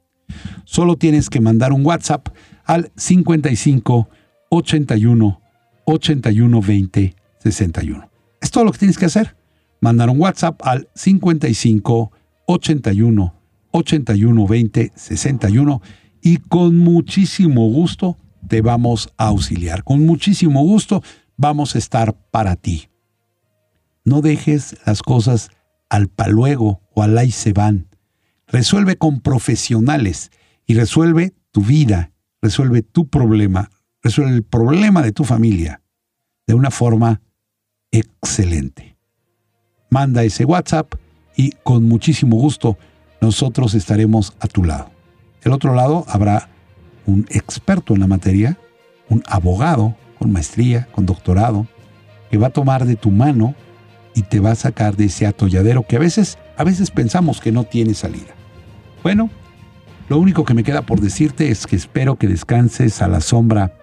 Solo 0.66 0.98
tienes 0.98 1.30
que 1.30 1.42
mandar 1.42 1.74
un 1.74 1.86
WhatsApp 1.86 2.30
al 2.66 2.92
55 2.96 4.10
81 4.50 5.42
81 5.86 6.62
20 6.62 7.16
61. 7.40 8.10
Es 8.42 8.52
todo 8.52 8.64
lo 8.64 8.72
que 8.72 8.80
tienes 8.80 8.98
que 8.98 9.06
hacer. 9.06 9.36
Mandar 9.82 10.10
un 10.10 10.20
WhatsApp 10.20 10.62
al 10.64 10.90
55 10.94 12.12
81 12.46 13.34
81 13.72 14.48
20 14.48 14.92
61 14.96 15.82
y 16.22 16.38
con 16.38 16.78
muchísimo 16.78 17.70
gusto 17.70 18.18
te 18.48 18.62
vamos 18.62 19.10
a 19.18 19.28
auxiliar. 19.28 19.84
Con 19.84 20.06
muchísimo 20.06 20.64
gusto 20.64 21.04
vamos 21.38 21.76
a 21.76 21.78
estar 21.78 22.16
para 22.32 22.56
ti. 22.56 22.90
No 24.04 24.22
dejes 24.22 24.78
las 24.86 25.02
cosas 25.02 25.50
al 25.90 26.08
paluego 26.08 26.82
o 26.94 27.04
al 27.04 27.18
ahí 27.18 27.32
se 27.32 27.54
van. 27.54 27.89
Resuelve 28.52 28.98
con 28.98 29.22
profesionales 29.22 30.32
y 30.66 30.74
resuelve 30.74 31.34
tu 31.52 31.62
vida, 31.62 32.12
resuelve 32.42 32.82
tu 32.82 33.08
problema, 33.08 33.70
resuelve 34.02 34.34
el 34.34 34.44
problema 34.44 35.04
de 35.04 35.12
tu 35.12 35.24
familia 35.24 35.82
de 36.48 36.56
una 36.56 36.72
forma 36.72 37.22
excelente. 37.92 38.98
Manda 39.92 40.24
ese 40.24 40.46
WhatsApp 40.46 40.96
y 41.36 41.52
con 41.64 41.88
muchísimo 41.88 42.38
gusto 42.38 42.78
nosotros 43.22 43.76
estaremos 43.76 44.34
a 44.40 44.48
tu 44.48 44.64
lado. 44.64 44.90
Del 45.44 45.54
otro 45.54 45.76
lado 45.76 46.06
habrá 46.08 46.50
un 47.06 47.28
experto 47.30 47.94
en 47.94 48.00
la 48.00 48.08
materia, 48.08 48.58
un 49.10 49.22
abogado 49.28 49.96
con 50.18 50.32
maestría, 50.32 50.88
con 50.92 51.06
doctorado, 51.06 51.68
que 52.32 52.40
va 52.40 52.48
a 52.48 52.52
tomar 52.52 52.86
de 52.86 52.96
tu 52.96 53.12
mano 53.12 53.54
y 54.16 54.24
te 54.24 54.40
va 54.40 54.52
a 54.52 54.56
sacar 54.56 54.96
de 54.96 55.06
ese 55.06 55.28
atolladero 55.28 55.86
que 55.88 55.98
a 55.98 56.00
veces, 56.00 56.40
a 56.58 56.64
veces 56.64 56.90
pensamos 56.90 57.42
que 57.42 57.52
no 57.52 57.64
tiene 57.64 57.94
salida. 57.94 58.39
Bueno, 59.04 59.30
lo 60.10 60.18
único 60.18 60.44
que 60.44 60.54
me 60.54 60.64
queda 60.64 60.82
por 60.82 61.00
decirte 61.00 61.52
es 61.52 61.68
que 61.68 61.76
espero 61.76 62.18
que 62.18 62.28
descanses 62.28 63.02
a 63.02 63.08
la 63.08 63.22
sombra 63.22 63.74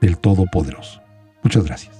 del 0.00 0.18
Todopoderoso. 0.18 1.00
Muchas 1.42 1.64
gracias. 1.64 1.96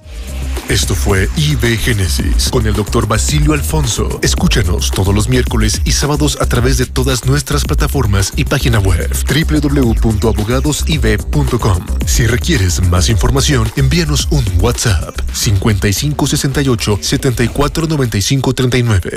Esto 0.69 0.97
fue 0.97 1.29
IB 1.37 1.79
Génesis 1.79 2.49
con 2.51 2.67
el 2.67 2.75
doctor 2.75 3.07
Basilio 3.07 3.53
Alfonso. 3.53 4.19
Escúchanos 4.21 4.91
todos 4.91 5.15
los 5.15 5.29
miércoles 5.29 5.81
y 5.85 5.93
sábados 5.93 6.39
a 6.41 6.47
través 6.47 6.77
de 6.77 6.87
todas 6.87 7.25
nuestras 7.25 7.65
plataformas 7.65 8.33
y 8.35 8.47
página 8.47 8.81
web 8.81 9.09
www.abogadosib.com. 9.29 11.87
Si 12.05 12.27
requieres 12.27 12.83
más 12.89 13.09
información, 13.11 13.71
envíanos 13.77 14.27
un 14.33 14.45
WhatsApp 14.61 15.17
5568 15.33 16.99
749539 17.01 19.11